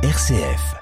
RCF. 0.00 0.76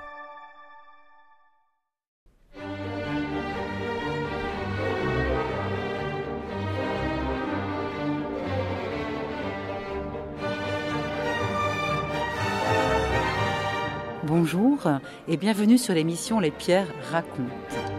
Bonjour 14.25 14.87
et 15.27 15.39
bienvenue 15.39 15.79
sur 15.79 15.95
l'émission 15.95 16.39
Les 16.39 16.51
Pierres 16.51 16.87
racontent. 17.11 17.96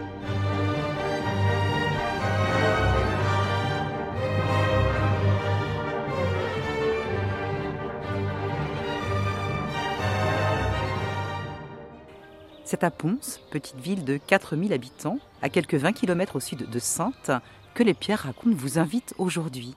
C'est 12.70 12.84
à 12.84 12.90
Ponce, 12.90 13.40
petite 13.50 13.80
ville 13.80 14.04
de 14.04 14.18
4000 14.18 14.74
habitants, 14.74 15.18
à 15.40 15.48
quelques 15.48 15.76
20 15.76 15.94
km 15.94 16.36
au 16.36 16.40
sud 16.40 16.68
de 16.68 16.78
Saintes, 16.78 17.30
que 17.72 17.82
les 17.82 17.94
Pierres 17.94 18.24
racontent 18.24 18.54
vous 18.54 18.78
invite 18.78 19.14
aujourd'hui. 19.16 19.74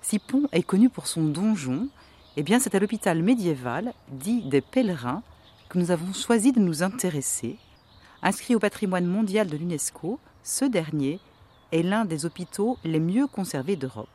Si 0.00 0.20
Pont 0.20 0.44
est 0.52 0.62
connu 0.62 0.90
pour 0.90 1.08
son 1.08 1.24
donjon, 1.24 1.88
eh 2.36 2.44
bien 2.44 2.60
c'est 2.60 2.76
à 2.76 2.78
l'hôpital 2.78 3.20
médiéval, 3.20 3.94
dit 4.12 4.42
des 4.42 4.60
pèlerins, 4.60 5.24
que 5.68 5.78
nous 5.78 5.90
avons 5.90 6.12
choisi 6.12 6.52
de 6.52 6.60
nous 6.60 6.84
intéresser. 6.84 7.58
Inscrit 8.22 8.54
au 8.54 8.60
patrimoine 8.60 9.06
mondial 9.06 9.48
de 9.48 9.56
l'UNESCO, 9.56 10.20
ce 10.44 10.66
dernier 10.66 11.18
est 11.72 11.82
l'un 11.82 12.04
des 12.04 12.26
hôpitaux 12.26 12.78
les 12.84 13.00
mieux 13.00 13.26
conservés 13.26 13.74
d'Europe. 13.74 14.06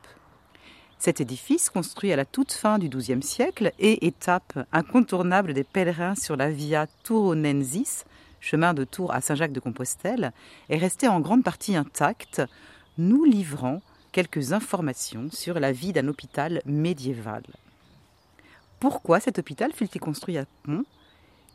Cet 1.04 1.20
édifice, 1.20 1.68
construit 1.68 2.14
à 2.14 2.16
la 2.16 2.24
toute 2.24 2.52
fin 2.52 2.78
du 2.78 2.88
XIIe 2.88 3.22
siècle 3.22 3.72
et 3.78 4.06
étape 4.06 4.66
incontournable 4.72 5.52
des 5.52 5.62
pèlerins 5.62 6.14
sur 6.14 6.34
la 6.34 6.50
Via 6.50 6.86
Touronensis, 7.02 8.06
chemin 8.40 8.72
de 8.72 8.84
Tours 8.84 9.12
à 9.12 9.20
Saint-Jacques-de-Compostelle, 9.20 10.32
est 10.70 10.78
resté 10.78 11.06
en 11.06 11.20
grande 11.20 11.44
partie 11.44 11.76
intact, 11.76 12.40
nous 12.96 13.24
livrant 13.24 13.82
quelques 14.12 14.54
informations 14.54 15.28
sur 15.30 15.60
la 15.60 15.72
vie 15.72 15.92
d'un 15.92 16.08
hôpital 16.08 16.62
médiéval. 16.64 17.42
Pourquoi 18.80 19.20
cet 19.20 19.38
hôpital 19.38 19.74
fut-il 19.74 20.00
construit 20.00 20.38
à 20.38 20.46
Pont? 20.62 20.86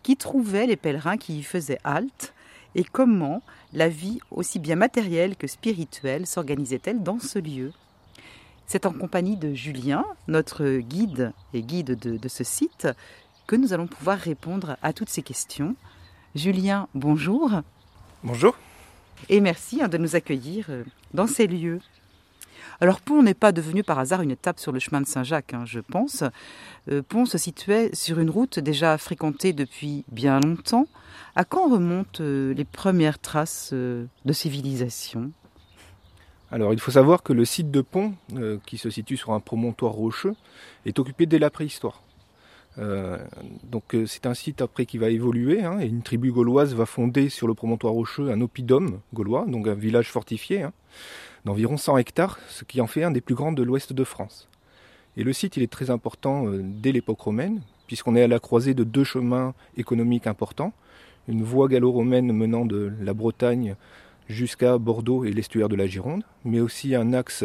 Qui 0.04 0.16
trouvait 0.16 0.68
les 0.68 0.78
pèlerins 0.78 1.18
qui 1.18 1.40
y 1.40 1.42
faisaient 1.42 1.82
halte? 1.84 2.36
Et 2.76 2.84
comment 2.84 3.42
la 3.74 3.90
vie, 3.90 4.20
aussi 4.30 4.60
bien 4.60 4.76
matérielle 4.76 5.36
que 5.36 5.48
spirituelle, 5.48 6.28
s'organisait-elle 6.28 7.02
dans 7.02 7.18
ce 7.18 7.40
lieu? 7.40 7.74
C'est 8.70 8.86
en 8.86 8.94
compagnie 8.94 9.36
de 9.36 9.56
Julien, 9.56 10.06
notre 10.28 10.78
guide 10.78 11.34
et 11.56 11.64
guide 11.64 11.98
de, 11.98 12.18
de, 12.18 12.28
ce 12.28 12.44
site, 12.44 12.88
que 13.48 13.56
nous 13.56 13.74
allons 13.74 13.88
pouvoir 13.88 14.20
répondre 14.20 14.78
à 14.84 14.94
toutes 14.94 15.10
ces 15.10 15.24
questions. 15.24 15.76
Julien, 16.36 16.88
bonjour. 16.94 17.50
Bonjour. 18.24 18.56
Et 19.28 19.42
merci 19.42 19.82
hein, 19.82 19.88
de 19.88 19.98
nous 19.98 20.16
accueillir 20.16 20.68
euh, 20.70 20.84
dans 21.16 21.26
ces 21.26 21.48
lieux. 21.48 21.80
Alors 22.80 23.02
Pont 23.02 23.24
n'est 23.24 23.34
pas 23.34 23.52
devenu 23.52 23.84
par 23.84 23.98
hasard 23.98 24.22
une 24.22 24.30
étape 24.30 24.60
sur 24.60 24.72
le 24.72 24.78
chemin 24.78 25.02
de 25.02 25.08
Saint-Jacques, 25.08 25.56
hein, 25.56 25.66
je 25.66 25.80
pense. 25.80 26.24
Euh, 26.92 27.02
Pont 27.02 27.26
se 27.26 27.40
situait 27.40 27.90
sur 27.94 28.20
une 28.20 28.30
route 28.30 28.60
déjà 28.60 29.00
fréquentée 29.00 29.52
depuis 29.52 30.06
bien 30.12 30.40
longtemps. 30.40 30.86
À 31.36 31.44
quand 31.44 31.72
remontent 31.72 32.22
euh, 32.22 32.54
les 32.54 32.66
premières 32.66 33.18
traces 33.18 33.74
de 33.74 34.08
civilisation? 34.32 35.32
Alors 36.52 36.74
il 36.74 36.80
faut 36.80 36.92
savoir 36.92 37.24
que 37.24 37.34
le 37.34 37.46
site 37.46 37.72
de 37.72 37.82
Pont, 37.82 38.14
euh, 38.36 38.58
qui 38.66 38.78
se 38.78 38.90
situe 38.90 39.18
sur 39.18 39.34
un 39.34 39.40
promontoire 39.40 39.94
rocheux, 39.94 40.36
est 40.86 40.98
occupé 41.00 41.26
dès 41.26 41.40
la 41.40 41.50
préhistoire. 41.50 42.02
Euh, 42.78 43.18
donc 43.64 43.94
euh, 43.94 44.06
c'est 44.06 44.26
un 44.26 44.34
site 44.34 44.62
après 44.62 44.86
qui 44.86 44.98
va 44.98 45.10
évoluer, 45.10 45.64
hein, 45.64 45.80
une 45.80 46.02
tribu 46.02 46.32
gauloise 46.32 46.74
va 46.74 46.86
fonder 46.86 47.30
sur 47.30 47.48
le 47.48 47.54
promontoire 47.54 47.94
rocheux 47.94 48.32
un 48.32 48.42
oppidum 48.42 49.00
gaulois, 49.14 49.46
donc 49.48 49.68
un 49.68 49.74
village 49.74 50.10
fortifié, 50.10 50.64
hein, 50.64 50.74
d'environ 51.46 51.78
100 51.78 51.98
hectares, 51.98 52.40
ce 52.48 52.64
qui 52.64 52.82
en 52.82 52.88
fait 52.88 53.04
un 53.04 53.12
des 53.12 53.22
plus 53.22 53.36
grands 53.36 53.52
de 53.52 53.64
l'ouest 53.64 53.94
de 53.94 54.04
France. 54.04 54.48
Et 55.18 55.24
le 55.24 55.34
site 55.34 55.58
est 55.58 55.70
très 55.70 55.90
important 55.90 56.46
dès 56.48 56.92
l'époque 56.92 57.20
romaine, 57.20 57.62
puisqu'on 57.88 58.16
est 58.16 58.22
à 58.22 58.28
la 58.28 58.40
croisée 58.40 58.74
de 58.74 58.84
deux 58.84 59.04
chemins 59.04 59.54
économiques 59.76 60.28
importants, 60.28 60.72
une 61.28 61.44
voie 61.44 61.68
gallo-romaine 61.68 62.32
menant 62.32 62.66
de 62.66 62.92
la 63.02 63.14
Bretagne 63.14 63.76
jusqu'à 64.30 64.78
Bordeaux 64.78 65.26
et 65.26 65.32
l'estuaire 65.32 65.70
de 65.70 65.76
la 65.76 65.88
Gironde, 65.88 66.24
mais 66.46 66.60
aussi 66.62 66.96
un 66.96 67.14
axe 67.14 67.44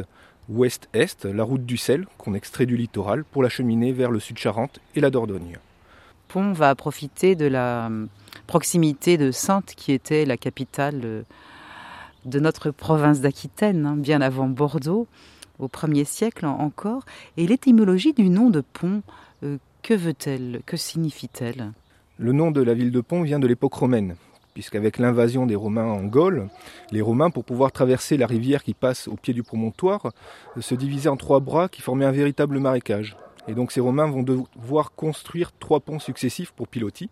ouest-est, 0.48 1.24
la 1.24 1.42
route 1.42 1.64
du 1.64 1.76
sel, 1.76 2.06
qu'on 2.18 2.34
extrait 2.34 2.66
du 2.66 2.76
littoral 2.76 3.24
pour 3.24 3.42
l'acheminer 3.42 3.92
vers 3.92 4.10
le 4.10 4.20
sud 4.20 4.38
Charente 4.38 4.78
et 4.94 5.00
la 5.00 5.10
Dordogne. 5.10 5.58
Pont 6.28 6.52
va 6.52 6.74
profiter 6.74 7.34
de 7.34 7.46
la 7.46 7.90
proximité 8.46 9.16
de 9.16 9.30
Saintes, 9.30 9.74
qui 9.76 9.92
était 9.92 10.26
la 10.26 10.36
capitale 10.36 11.24
de 12.24 12.40
notre 12.40 12.70
province 12.70 13.20
d'Aquitaine, 13.20 13.86
hein, 13.86 13.96
bien 13.96 14.20
avant 14.20 14.48
Bordeaux, 14.48 15.06
au 15.58 15.68
1er 15.68 16.04
siècle 16.04 16.46
encore. 16.46 17.04
Et 17.36 17.46
l'étymologie 17.46 18.12
du 18.12 18.28
nom 18.28 18.50
de 18.50 18.60
Pont, 18.60 19.02
euh, 19.42 19.58
que 19.82 19.94
veut-elle? 19.94 20.62
Que 20.66 20.76
signifie-t-elle? 20.76 21.72
Le 22.18 22.32
nom 22.32 22.50
de 22.50 22.62
la 22.62 22.74
ville 22.74 22.90
de 22.90 23.00
Pont 23.00 23.22
vient 23.22 23.38
de 23.38 23.46
l'époque 23.46 23.74
romaine, 23.74 24.16
puisqu'avec 24.54 24.98
l'invasion 24.98 25.46
des 25.46 25.56
Romains 25.56 25.90
en 25.90 26.04
Gaule, 26.04 26.48
les 26.92 27.02
Romains, 27.02 27.30
pour 27.30 27.44
pouvoir 27.44 27.72
traverser 27.72 28.16
la 28.16 28.26
rivière 28.26 28.62
qui 28.62 28.72
passe 28.72 29.08
au 29.08 29.16
pied 29.16 29.34
du 29.34 29.42
promontoire, 29.42 30.12
se 30.58 30.74
divisaient 30.74 31.08
en 31.08 31.16
trois 31.16 31.40
bras 31.40 31.68
qui 31.68 31.82
formaient 31.82 32.04
un 32.04 32.12
véritable 32.12 32.60
marécage. 32.60 33.16
Et 33.48 33.54
donc 33.54 33.72
ces 33.72 33.80
Romains 33.80 34.06
vont 34.06 34.22
devoir 34.22 34.92
construire 34.92 35.52
trois 35.58 35.80
ponts 35.80 35.98
successifs 35.98 36.52
pour 36.52 36.68
pilotis, 36.68 37.10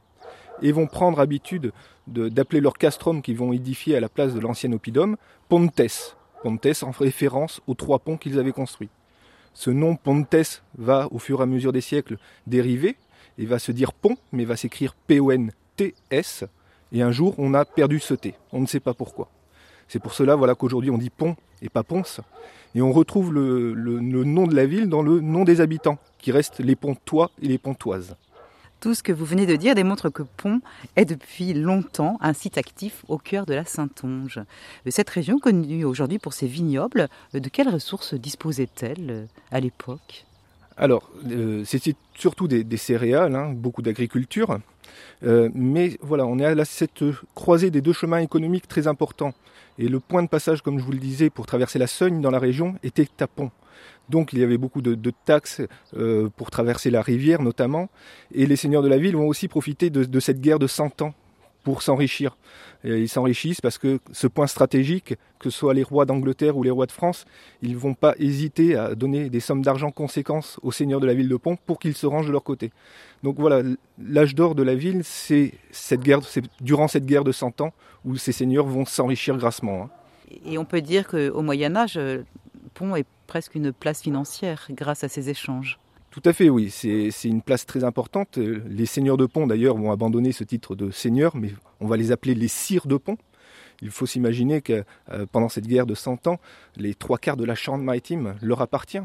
et 0.62 0.72
vont 0.72 0.86
prendre 0.86 1.18
habitude 1.18 1.72
d'appeler 2.06 2.60
leur 2.60 2.74
castrum 2.74 3.22
qu'ils 3.22 3.36
vont 3.36 3.52
édifier 3.52 3.96
à 3.96 4.00
la 4.00 4.08
place 4.08 4.34
de 4.34 4.40
l'ancien 4.40 4.72
oppidum 4.72 5.16
Pontes. 5.48 6.16
Pontes 6.42 6.82
en 6.82 6.90
référence 6.90 7.60
aux 7.66 7.74
trois 7.74 7.98
ponts 7.98 8.16
qu'ils 8.16 8.38
avaient 8.38 8.52
construits. 8.52 8.88
Ce 9.54 9.70
nom 9.70 9.96
Pontes 9.96 10.62
va, 10.78 11.08
au 11.10 11.18
fur 11.18 11.40
et 11.40 11.42
à 11.42 11.46
mesure 11.46 11.72
des 11.72 11.80
siècles, 11.80 12.16
dériver, 12.46 12.96
et 13.38 13.46
va 13.46 13.58
se 13.58 13.72
dire 13.72 13.92
pont, 13.92 14.16
mais 14.32 14.44
va 14.44 14.56
s'écrire 14.56 14.94
P-O-N-T-S, 15.06 16.44
et 16.92 17.02
un 17.02 17.10
jour, 17.10 17.34
on 17.38 17.54
a 17.54 17.64
perdu 17.64 17.98
ce 17.98 18.14
T. 18.14 18.34
On 18.52 18.60
ne 18.60 18.66
sait 18.66 18.80
pas 18.80 18.94
pourquoi. 18.94 19.28
C'est 19.88 19.98
pour 19.98 20.14
cela 20.14 20.36
voilà, 20.36 20.54
qu'aujourd'hui, 20.54 20.90
on 20.90 20.98
dit 20.98 21.10
pont 21.10 21.36
et 21.60 21.68
pas 21.68 21.82
ponce. 21.82 22.20
Et 22.74 22.82
on 22.82 22.92
retrouve 22.92 23.32
le, 23.32 23.74
le, 23.74 23.98
le, 23.98 24.24
nom 24.24 24.46
de 24.46 24.54
la 24.54 24.66
ville 24.66 24.88
dans 24.88 25.02
le 25.02 25.20
nom 25.20 25.44
des 25.44 25.60
habitants, 25.60 25.98
qui 26.18 26.32
restent 26.32 26.60
les 26.60 26.76
pontois 26.76 27.30
et 27.42 27.48
les 27.48 27.58
pontoises. 27.58 28.16
Tout 28.80 28.94
ce 28.94 29.02
que 29.02 29.12
vous 29.12 29.24
venez 29.24 29.46
de 29.46 29.54
dire 29.54 29.74
démontre 29.74 30.08
que 30.08 30.22
Pont 30.22 30.60
est 30.96 31.04
depuis 31.04 31.54
longtemps 31.54 32.16
un 32.20 32.32
site 32.32 32.58
actif 32.58 33.04
au 33.08 33.16
cœur 33.16 33.46
de 33.46 33.54
la 33.54 33.64
Saintonge. 33.64 34.40
Cette 34.88 35.10
région, 35.10 35.38
connue 35.38 35.84
aujourd'hui 35.84 36.18
pour 36.18 36.32
ses 36.32 36.48
vignobles, 36.48 37.08
de 37.32 37.48
quelles 37.48 37.68
ressources 37.68 38.14
disposait-elle 38.14 39.28
à 39.52 39.60
l'époque? 39.60 40.24
Alors, 40.76 41.10
euh, 41.30 41.62
c'est 41.64 41.94
surtout 42.14 42.48
des, 42.48 42.64
des 42.64 42.76
céréales, 42.76 43.36
hein, 43.36 43.52
beaucoup 43.54 43.82
d'agriculture. 43.82 44.58
Euh, 45.24 45.48
mais 45.54 45.98
voilà, 46.00 46.26
on 46.26 46.38
est 46.38 46.44
à 46.44 46.64
cette 46.64 47.04
croisée 47.34 47.70
des 47.70 47.80
deux 47.80 47.92
chemins 47.92 48.18
économiques 48.18 48.68
très 48.68 48.86
importants. 48.86 49.34
Et 49.78 49.88
le 49.88 50.00
point 50.00 50.22
de 50.22 50.28
passage, 50.28 50.62
comme 50.62 50.78
je 50.78 50.84
vous 50.84 50.92
le 50.92 50.98
disais, 50.98 51.30
pour 51.30 51.46
traverser 51.46 51.78
la 51.78 51.86
Sogne 51.86 52.20
dans 52.20 52.30
la 52.30 52.38
région 52.38 52.74
était 52.82 53.06
Pont. 53.34 53.50
Donc 54.08 54.32
il 54.32 54.40
y 54.40 54.42
avait 54.42 54.58
beaucoup 54.58 54.82
de, 54.82 55.12
taxes 55.24 55.62
euh, 55.96 56.28
pour 56.36 56.50
traverser 56.50 56.90
la 56.90 57.02
rivière 57.02 57.42
notamment. 57.42 57.88
Et 58.34 58.46
les 58.46 58.56
seigneurs 58.56 58.82
de 58.82 58.88
la 58.88 58.98
ville 58.98 59.16
vont 59.16 59.28
aussi 59.28 59.48
profiter 59.48 59.90
de, 59.90 60.04
de 60.04 60.20
cette 60.20 60.40
guerre 60.40 60.58
de 60.58 60.66
100 60.66 61.02
ans 61.02 61.14
pour 61.62 61.82
s'enrichir. 61.82 62.36
Ils 62.84 63.08
s'enrichissent 63.08 63.60
parce 63.60 63.78
que 63.78 64.00
ce 64.12 64.26
point 64.26 64.46
stratégique, 64.46 65.14
que 65.38 65.50
ce 65.50 65.58
soit 65.58 65.74
les 65.74 65.82
rois 65.82 66.04
d'Angleterre 66.04 66.56
ou 66.56 66.62
les 66.62 66.70
rois 66.70 66.86
de 66.86 66.92
France, 66.92 67.24
ils 67.62 67.72
ne 67.72 67.76
vont 67.76 67.94
pas 67.94 68.14
hésiter 68.18 68.76
à 68.76 68.94
donner 68.94 69.30
des 69.30 69.40
sommes 69.40 69.62
d'argent 69.62 69.90
conséquentes 69.90 70.58
aux 70.62 70.72
seigneurs 70.72 71.00
de 71.00 71.06
la 71.06 71.14
ville 71.14 71.28
de 71.28 71.36
Pont 71.36 71.56
pour 71.56 71.78
qu'ils 71.78 71.94
se 71.94 72.06
rangent 72.06 72.26
de 72.26 72.32
leur 72.32 72.42
côté. 72.42 72.72
Donc 73.22 73.36
voilà, 73.38 73.62
l'âge 74.04 74.34
d'or 74.34 74.54
de 74.54 74.62
la 74.62 74.74
ville, 74.74 75.02
c'est 75.04 75.52
cette 75.70 76.00
guerre, 76.00 76.24
c'est 76.24 76.44
durant 76.60 76.88
cette 76.88 77.06
guerre 77.06 77.24
de 77.24 77.32
100 77.32 77.60
ans 77.60 77.72
où 78.04 78.16
ces 78.16 78.32
seigneurs 78.32 78.66
vont 78.66 78.84
s'enrichir 78.84 79.36
grassement. 79.36 79.84
Hein. 79.84 79.90
Et 80.44 80.58
on 80.58 80.64
peut 80.64 80.80
dire 80.80 81.06
qu'au 81.06 81.42
Moyen 81.42 81.76
Âge, 81.76 81.98
Pont 82.74 82.96
est 82.96 83.06
presque 83.26 83.54
une 83.54 83.72
place 83.72 84.02
financière 84.02 84.66
grâce 84.70 85.04
à 85.04 85.08
ces 85.08 85.30
échanges. 85.30 85.78
Tout 86.12 86.22
à 86.26 86.34
fait, 86.34 86.50
oui. 86.50 86.68
C'est 86.68 87.10
une 87.24 87.40
place 87.40 87.64
très 87.64 87.84
importante. 87.84 88.36
Les 88.36 88.84
seigneurs 88.84 89.16
de 89.16 89.24
pont, 89.24 89.46
d'ailleurs, 89.46 89.78
vont 89.78 89.90
abandonner 89.90 90.32
ce 90.32 90.44
titre 90.44 90.76
de 90.76 90.90
seigneur, 90.90 91.34
mais 91.34 91.54
on 91.80 91.86
va 91.86 91.96
les 91.96 92.12
appeler 92.12 92.34
les 92.34 92.48
sires 92.48 92.86
de 92.86 92.98
pont. 92.98 93.16
Il 93.80 93.90
faut 93.90 94.04
s'imaginer 94.04 94.60
que 94.60 94.84
euh, 95.10 95.24
pendant 95.32 95.48
cette 95.48 95.66
guerre 95.66 95.86
de 95.86 95.94
100 95.94 96.26
ans, 96.26 96.38
les 96.76 96.94
trois 96.94 97.16
quarts 97.16 97.38
de 97.38 97.44
la 97.44 97.54
Charente-Maritime 97.54 98.34
leur 98.42 98.60
appartient. 98.60 99.00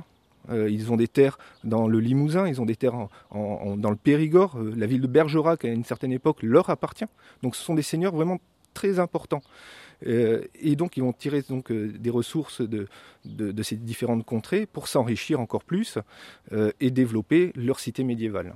Euh, 0.50 0.70
ils 0.70 0.92
ont 0.92 0.98
des 0.98 1.08
terres 1.08 1.40
dans 1.64 1.88
le 1.88 2.00
Limousin, 2.02 2.46
ils 2.46 2.62
ont 2.62 2.66
des 2.66 2.76
terres 2.76 3.08
dans 3.34 3.90
le 3.90 3.96
Périgord. 3.96 4.58
Euh, 4.58 4.74
la 4.76 4.86
ville 4.86 5.02
de 5.02 5.08
Bergerac, 5.08 5.64
à 5.64 5.70
une 5.70 5.86
certaine 5.86 6.12
époque, 6.12 6.44
leur 6.44 6.70
appartient. 6.70 7.08
Donc 7.42 7.56
ce 7.56 7.64
sont 7.64 7.74
des 7.74 7.84
seigneurs 7.84 8.14
vraiment 8.14 8.38
très 8.74 9.00
importants. 9.00 9.42
Euh, 10.06 10.44
et 10.56 10.76
donc 10.76 10.98
ils 10.98 11.02
vont 11.02 11.14
tirer 11.14 11.42
donc 11.42 11.72
euh, 11.72 11.92
des 11.98 12.10
ressources 12.10 12.62
de, 12.62 12.88
de, 13.26 13.52
de, 13.52 13.64
ces 13.64 13.76
différentes 13.76 14.26
contrées 14.26 14.68
pour 14.68 14.88
s'enrichir 14.88 15.40
encore 15.40 15.64
plus 15.64 15.98
euh, 16.52 16.72
et 16.80 16.92
développer 16.92 17.52
leur 17.56 17.80
cité 17.80 18.04
médiévale. 18.04 18.56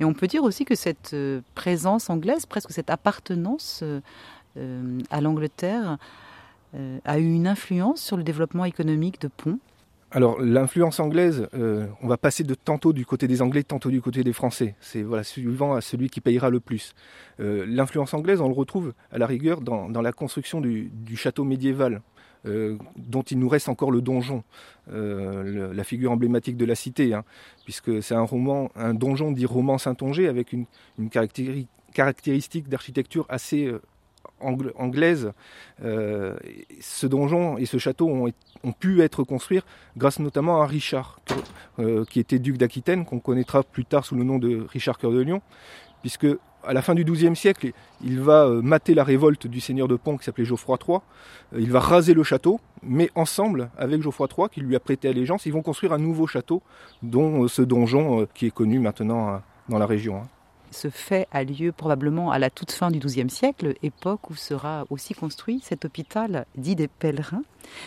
Et 0.00 0.04
on 0.04 0.14
peut 0.14 0.26
dire 0.26 0.42
aussi 0.42 0.64
que 0.64 0.74
cette 0.74 1.14
présence 1.54 2.10
anglaise, 2.10 2.46
presque 2.46 2.72
cette 2.72 2.90
appartenance 2.90 3.84
à 4.56 5.20
l'Angleterre, 5.20 5.98
a 7.04 7.18
eu 7.20 7.32
une 7.32 7.46
influence 7.46 8.02
sur 8.02 8.16
le 8.16 8.24
développement 8.24 8.64
économique 8.64 9.20
de 9.20 9.28
Pont. 9.28 9.60
Alors 10.14 10.40
l'influence 10.40 11.00
anglaise, 11.00 11.48
on 11.52 12.06
va 12.06 12.16
passer 12.16 12.44
de 12.44 12.54
tantôt 12.54 12.92
du 12.92 13.04
côté 13.04 13.26
des 13.26 13.42
Anglais, 13.42 13.64
tantôt 13.64 13.90
du 13.90 14.00
côté 14.00 14.22
des 14.22 14.32
Français. 14.32 14.76
C'est 14.80 15.02
voilà, 15.02 15.24
suivant 15.24 15.74
à 15.74 15.80
celui 15.80 16.08
qui 16.08 16.20
payera 16.20 16.50
le 16.50 16.60
plus. 16.60 16.94
l'influence 17.38 18.14
anglaise, 18.14 18.40
on 18.40 18.46
le 18.48 18.54
retrouve 18.54 18.94
à 19.10 19.18
la 19.18 19.26
rigueur 19.26 19.60
dans, 19.60 20.02
la 20.02 20.12
construction 20.12 20.60
du 20.60 21.16
château 21.16 21.42
médiéval 21.44 22.00
euh, 22.46 22.76
dont 22.96 23.22
il 23.22 23.38
nous 23.38 23.48
reste 23.48 23.70
encore 23.70 23.90
le 23.90 24.02
donjon, 24.02 24.44
euh, 24.92 25.72
la 25.72 25.82
figure 25.82 26.12
emblématique 26.12 26.58
de 26.58 26.66
la 26.66 26.74
cité, 26.74 27.14
hein, 27.14 27.24
puisque 27.64 28.02
c'est 28.02 28.14
un 28.14 28.22
roman, 28.22 28.70
un 28.76 28.92
donjon 28.92 29.32
dit 29.32 29.46
roman 29.46 29.78
Saint-Onger 29.78 30.28
avec 30.28 30.52
une, 30.52 30.66
caractéristique 31.94 32.68
d'architecture 32.68 33.24
assez 33.30 33.72
euh, 34.44 34.72
anglaise. 34.76 35.32
ce 35.80 37.06
donjon 37.06 37.58
et 37.58 37.66
ce 37.66 37.78
château 37.78 38.08
ont, 38.08 38.72
pu 38.72 39.02
être 39.02 39.24
construits 39.24 39.60
grâce 39.96 40.18
notamment 40.18 40.62
à 40.62 40.66
Richard, 40.66 41.20
qui 42.08 42.20
était 42.20 42.38
duc 42.38 42.56
d'Aquitaine, 42.56 43.04
qu'on 43.04 43.20
connaîtra 43.20 43.62
plus 43.62 43.84
tard 43.84 44.04
sous 44.04 44.14
le 44.14 44.24
nom 44.24 44.38
de 44.38 44.66
Richard 44.68 44.98
Cœur 44.98 45.12
de 45.12 45.20
Lion, 45.20 45.42
puisque 46.00 46.26
à 46.66 46.72
la 46.72 46.82
fin 46.82 46.94
du 46.94 47.04
XIIe 47.04 47.36
siècle, 47.36 47.72
il 48.02 48.20
va 48.20 48.44
euh, 48.44 48.62
mater 48.62 48.94
la 48.94 49.04
révolte 49.04 49.46
du 49.46 49.60
seigneur 49.60 49.88
de 49.88 49.96
Pont 49.96 50.16
qui 50.16 50.24
s'appelait 50.24 50.44
Geoffroy 50.44 50.78
III. 50.86 50.98
Euh, 51.54 51.60
il 51.60 51.70
va 51.70 51.80
raser 51.80 52.14
le 52.14 52.22
château, 52.22 52.60
mais 52.82 53.10
ensemble, 53.14 53.70
avec 53.76 54.02
Geoffroy 54.02 54.28
III, 54.36 54.48
qui 54.50 54.60
lui 54.60 54.76
a 54.76 54.80
prêté 54.80 55.08
allégeance, 55.08 55.46
ils 55.46 55.52
vont 55.52 55.62
construire 55.62 55.92
un 55.92 55.98
nouveau 55.98 56.26
château, 56.26 56.62
dont 57.02 57.44
euh, 57.44 57.48
ce 57.48 57.62
donjon 57.62 58.26
qui 58.34 58.46
est 58.46 58.50
connu 58.50 58.78
maintenant 58.78 59.42
dans 59.68 59.78
la 59.78 59.86
région. 59.86 60.22
Ce 60.74 60.90
fait 60.90 61.28
a 61.30 61.44
lieu 61.44 61.70
probablement 61.70 62.32
à 62.32 62.40
la 62.40 62.50
toute 62.50 62.72
fin 62.72 62.90
du 62.90 62.98
XIIe 62.98 63.30
siècle, 63.30 63.74
époque 63.84 64.28
où 64.28 64.34
sera 64.34 64.86
aussi 64.90 65.14
construit 65.14 65.60
cet 65.62 65.84
hôpital 65.84 66.46
dit 66.56 66.74
des 66.74 66.88
pèlerins. 66.88 67.44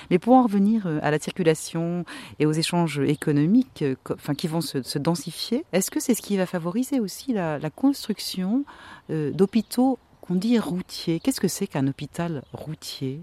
Mais 0.10 0.20
pour 0.20 0.36
en 0.36 0.44
revenir 0.44 0.88
euh, 0.88 1.00
à 1.04 1.12
la 1.12 1.20
circulation 1.20 2.06
et 2.40 2.46
aux 2.46 2.54
échanges 2.54 3.00
économiques 3.00 3.82
euh, 3.82 3.96
enfin, 4.14 4.36
qui 4.36 4.48
vont 4.48 4.62
se, 4.62 4.98
densifier, 4.98 5.66
est-ce 5.74 5.92
que 5.92 6.00
c'est 6.00 6.16
ce 6.16 6.22
qui 6.22 6.38
va 6.38 6.46
favoriser 6.46 7.02
aussi 7.02 7.34
la, 7.34 7.60
construction 7.76 8.64
euh, 9.10 9.32
d'hôpitaux 9.32 10.00
qu'on 10.22 10.36
dit 10.36 10.58
routiers? 10.58 11.20
Qu'est-ce 11.20 11.42
que 11.42 11.50
c'est 11.50 11.68
qu'un 11.68 11.88
hôpital 11.88 12.42
routier? 12.54 13.20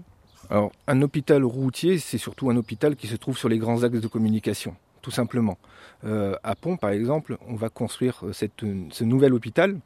Alors, 0.51 0.71
un 0.87 1.01
hôpital 1.01 1.43
routier, 1.43 1.97
c'est 1.97 2.19
surtout 2.19 2.51
un 2.51 2.55
hôpital 2.55 2.95
qui 2.95 3.07
se 3.07 3.15
trouve 3.15 3.35
sur 3.35 3.49
les 3.49 3.57
grands 3.57 3.81
axes 3.81 3.99
de 3.99 4.07
communication 4.07 4.75
tout 5.05 5.11
simplement. 5.11 5.59
Euh, 6.03 6.35
à 6.43 6.55
Pont, 6.55 6.77
par 6.77 6.89
exemple, 6.89 7.37
on 7.47 7.53
va 7.53 7.69
construire 7.69 8.23
euh, 8.23 8.33
ce 8.33 9.03
nouvel 9.03 9.35
hôpital, 9.35 9.77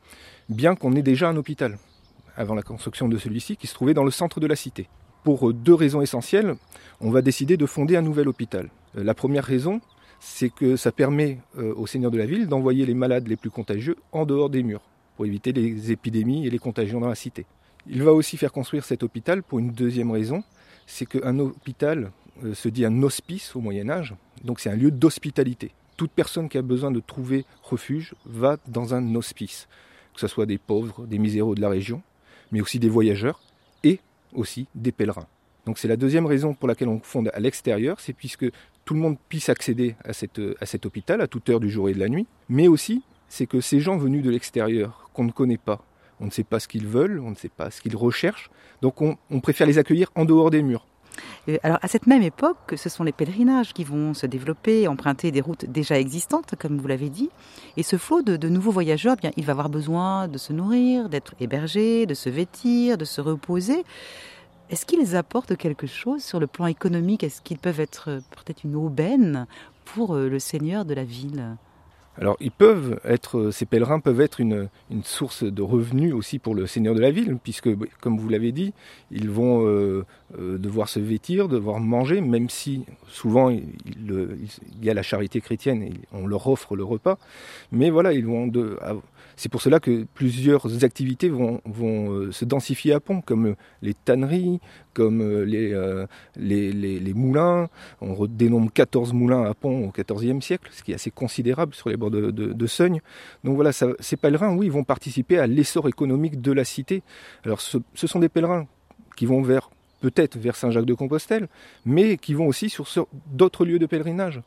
bien 0.48 0.76
qu'on 0.76 0.96
ait 0.96 1.02
déjà 1.02 1.28
un 1.28 1.36
hôpital 1.36 1.78
avant 2.38 2.56
la 2.56 2.62
construction 2.62 3.10
de 3.10 3.18
celui-ci, 3.18 3.58
qui 3.58 3.68
se 3.68 3.74
trouvait 3.74 3.94
dans 3.94 4.06
le 4.06 4.12
centre 4.12 4.40
de 4.40 4.48
la 4.48 4.56
cité. 4.56 4.88
Pour 5.26 5.50
euh, 5.50 5.54
deux 5.54 5.74
raisons 5.74 6.02
essentielles, 6.02 6.56
on 7.02 7.12
va 7.12 7.22
décider 7.22 7.58
de 7.58 7.66
fonder 7.66 7.98
un 7.98 8.02
nouvel 8.02 8.30
hôpital. 8.30 8.70
la 8.96 9.14
première 9.14 9.44
raison, 9.44 9.82
c'est 10.22 10.50
que 10.50 10.78
ça 10.78 10.94
permet 10.94 11.40
au 11.58 11.86
seigneur 11.86 12.12
de 12.12 12.18
la 12.18 12.26
ville 12.26 12.48
d'envoyer 12.48 12.86
les 12.86 12.94
malades 12.94 13.28
les 13.28 13.36
plus 13.36 13.50
contagieux 13.50 13.98
en 14.14 14.26
dehors 14.26 14.50
des 14.50 14.64
murs, 14.64 14.82
pour 15.18 15.26
éviter 15.26 15.52
les 15.52 15.92
épidémies 15.92 16.48
et 16.48 16.50
les 16.50 16.60
contagions 16.60 17.02
dans 17.02 17.10
la 17.10 17.16
cité. 17.16 17.46
Il 17.88 18.04
va 18.04 18.14
aussi 18.14 18.38
faire 18.38 18.54
construire 18.54 18.86
cet 18.86 19.04
hôpital 19.04 19.44
pour 19.44 19.60
une 19.60 19.72
deuxième 19.72 20.12
raison, 20.12 20.44
c'est 20.88 21.06
qu'un 21.06 21.40
hôpital 21.40 22.06
euh, 22.06 22.10
se 22.54 22.70
dit 22.70 22.86
un 22.86 23.04
hospice 23.04 23.56
au 23.56 23.62
Moyen 23.62 23.90
Âge, 23.90 24.16
donc 24.44 24.60
c'est 24.60 24.70
un 24.70 24.76
lieu 24.76 24.92
d'hospitalité. 24.92 25.72
Toute 25.98 26.12
personne 26.12 26.50
qui 26.50 26.58
a 26.58 26.62
besoin 26.62 26.92
de 26.92 27.00
trouver 27.00 27.46
refuge 27.62 28.16
va 28.26 28.58
dans 28.68 28.94
un 28.94 29.16
hospice, 29.16 29.68
que 30.14 30.20
ce 30.20 30.28
soit 30.28 30.46
des 30.46 30.58
pauvres, 30.58 31.06
des 31.06 31.20
miséraux 31.20 31.56
de 31.56 31.62
la 31.62 31.70
région, 31.70 32.02
mais 32.52 32.62
aussi 32.62 32.80
des 32.80 32.90
voyageurs 32.90 33.42
et 33.84 34.00
aussi 34.34 34.68
des 34.76 34.92
pèlerins. 34.92 35.28
Donc 35.66 35.78
c'est 35.78 35.88
la 35.88 35.98
deuxième 35.98 36.26
raison 36.26 36.54
pour 36.54 36.68
laquelle 36.68 36.88
on 36.88 37.00
fonde 37.00 37.30
à 37.34 37.40
l'extérieur, 37.40 38.00
c'est 38.00 38.14
puisque 38.14 38.50
tout 38.86 38.94
le 38.94 39.00
monde 39.00 39.18
puisse 39.28 39.50
accéder 39.50 39.96
à, 40.04 40.10
à 40.10 40.66
cet 40.66 40.86
hôpital 40.86 41.22
à 41.22 41.28
toute 41.28 41.50
heure 41.50 41.60
du 41.60 41.70
jour 41.70 41.90
et 41.90 41.94
de 41.94 42.00
la 42.00 42.10
nuit, 42.10 42.28
mais 42.48 42.68
aussi 42.68 43.04
c'est 43.28 43.46
que 43.46 43.62
ces 43.62 43.80
gens 43.80 43.98
venus 43.98 44.24
de 44.24 44.32
l'extérieur, 44.32 45.10
qu'on 45.14 45.26
ne 45.26 45.32
connaît 45.32 45.58
pas, 45.58 45.84
on 46.20 46.26
ne 46.26 46.32
sait 46.32 46.44
pas 46.44 46.60
ce 46.60 46.68
qu'ils 46.68 46.88
veulent, 46.88 47.20
on 47.20 47.30
ne 47.30 47.36
sait 47.36 47.50
pas 47.50 47.70
ce 47.70 47.82
qu'ils 47.82 47.96
recherchent, 47.96 48.50
donc 48.82 49.02
on 49.02 49.40
préfère 49.42 49.68
les 49.68 49.78
accueillir 49.78 50.12
en 50.16 50.26
dehors 50.26 50.50
des 50.50 50.64
murs. 50.64 50.88
Alors 51.64 51.80
à 51.82 51.88
cette 51.88 52.08
même 52.08 52.22
époque, 52.22 52.74
ce 52.76 52.90
sont 52.90 53.04
les 53.04 53.12
pèlerinages 53.12 53.74
qui 53.74 53.84
vont 53.84 54.14
se 54.14 54.26
développer, 54.26 54.88
emprunter 54.88 55.32
des 55.32 55.42
routes 55.42 55.66
déjà 55.66 56.00
existantes, 56.00 56.56
comme 56.60 56.78
vous 56.78 56.88
l'avez 56.88 57.10
dit. 57.10 57.30
Et 57.78 57.84
ce 57.84 57.98
flot 57.98 58.22
de, 58.22 58.50
nouveaux 58.50 58.72
voyageurs, 58.72 59.16
eh 59.18 59.22
bien, 59.22 59.32
il 59.38 59.46
va 59.46 59.52
avoir 59.52 59.70
besoin 59.70 60.28
de 60.28 60.38
se 60.38 60.54
nourrir, 60.54 61.10
d'être 61.10 61.34
hébergé, 61.40 62.06
de 62.06 62.14
se 62.14 62.30
vêtir, 62.30 62.98
de 62.98 63.06
se 63.06 63.22
reposer. 63.22 63.84
Est-ce 64.70 64.86
qu'ils 64.86 65.16
apportent 65.16 65.58
quelque 65.58 65.88
chose 65.88 66.24
sur 66.24 66.40
le 66.40 66.48
plan 66.48 66.68
économique? 66.68 67.24
Est-ce 67.24 67.42
qu'ils 67.42 67.58
peuvent 67.58 67.80
être 67.80 68.10
euh, 68.10 68.20
peut-être 68.32 68.64
une 68.64 68.76
aubaine 68.76 69.48
pour 69.84 70.16
euh, 70.16 70.30
le 70.30 70.38
seigneur 70.38 70.86
de 70.86 70.94
la 70.94 71.04
ville? 71.04 71.58
Alors 72.20 72.36
ils 72.42 72.52
peuvent 72.52 73.00
être, 73.06 73.50
ces 73.52 73.66
pèlerins 73.66 74.02
peuvent 74.02 74.20
être 74.20 74.42
une, 74.42 74.70
source 75.04 75.44
de 75.44 75.62
revenus 75.62 76.14
aussi 76.14 76.38
pour 76.38 76.54
le 76.54 76.68
seigneur 76.68 76.94
de 76.94 77.00
la 77.00 77.12
ville, 77.12 77.38
puisque 77.42 77.70
comme 78.02 78.18
vous 78.18 78.28
l'avez 78.28 78.52
dit, 78.52 78.74
ils 79.12 79.30
vont 79.30 79.66
euh, 79.66 80.06
euh, 80.38 80.58
devoir 80.58 80.90
se 80.90 81.00
vêtir, 81.00 81.48
devoir 81.48 81.80
manger, 81.80 82.20
même 82.20 82.50
si 82.50 82.86
souvent 83.08 83.50
il, 83.50 83.64
y 84.82 84.90
a 84.90 84.94
la 84.94 85.04
charité 85.04 85.40
chrétienne, 85.40 85.94
on 86.12 86.28
leur 86.28 86.48
offre 86.48 86.76
le 86.76 86.84
repas, 86.84 87.18
mais 87.72 87.90
voilà, 87.90 88.12
ils 88.12 88.26
vont 88.26 88.48
de, 88.48 88.78
c'est 89.40 89.48
pour 89.48 89.62
cela 89.62 89.80
que 89.80 90.06
plusieurs 90.16 90.84
activités 90.84 91.30
vont, 91.30 91.62
euh, 91.82 92.30
se 92.34 92.44
densifier 92.44 92.92
à 92.92 93.00
Pont, 93.00 93.22
comme 93.22 93.56
les 93.82 93.94
tanneries, 93.94 94.60
comme 95.00 95.22
euh, 95.22 95.46
euh, 95.54 96.06
les, 96.36 97.14
moulins. 97.14 97.70
On 98.02 98.26
dénombre 98.26 98.70
14 98.74 99.14
moulins 99.14 99.44
à 99.44 99.54
Pont 99.54 99.88
au 99.88 99.94
XIVe 99.98 100.42
siècle, 100.42 100.70
ce 100.74 100.84
qui 100.84 100.92
est 100.92 100.96
assez 100.96 101.10
considérable 101.10 101.74
sur 101.74 101.88
les 101.88 101.96
bords 101.96 102.12
de, 102.12 102.32
de, 102.32 102.68
Seugne. 102.68 103.00
Donc 103.46 103.56
voilà, 103.56 103.72
ces 103.72 104.18
pèlerins, 104.18 104.54
oui, 104.58 104.68
vont 104.68 104.84
participer 104.84 105.40
à 105.40 105.48
l'essor 105.48 105.88
économique 105.88 106.42
de 106.42 106.52
la 106.52 106.66
cité. 106.66 107.02
Alors 107.46 107.62
ce, 107.62 107.80
sont 107.96 108.20
des 108.20 108.28
pèlerins 108.28 108.68
qui 109.16 109.26
vont 109.26 109.42
vers 109.42 109.70
peut-être 110.02 110.38
vers 110.38 110.58
Saint-Jacques-de-Compostelle, 110.58 111.48
mais 111.86 112.18
qui 112.18 112.34
vont 112.34 112.48
aussi 112.48 112.70
sur 112.70 113.08
d'autres 113.32 113.64
lieux 113.64 113.80
de 113.80 113.86
pèlerinage. 113.86 114.42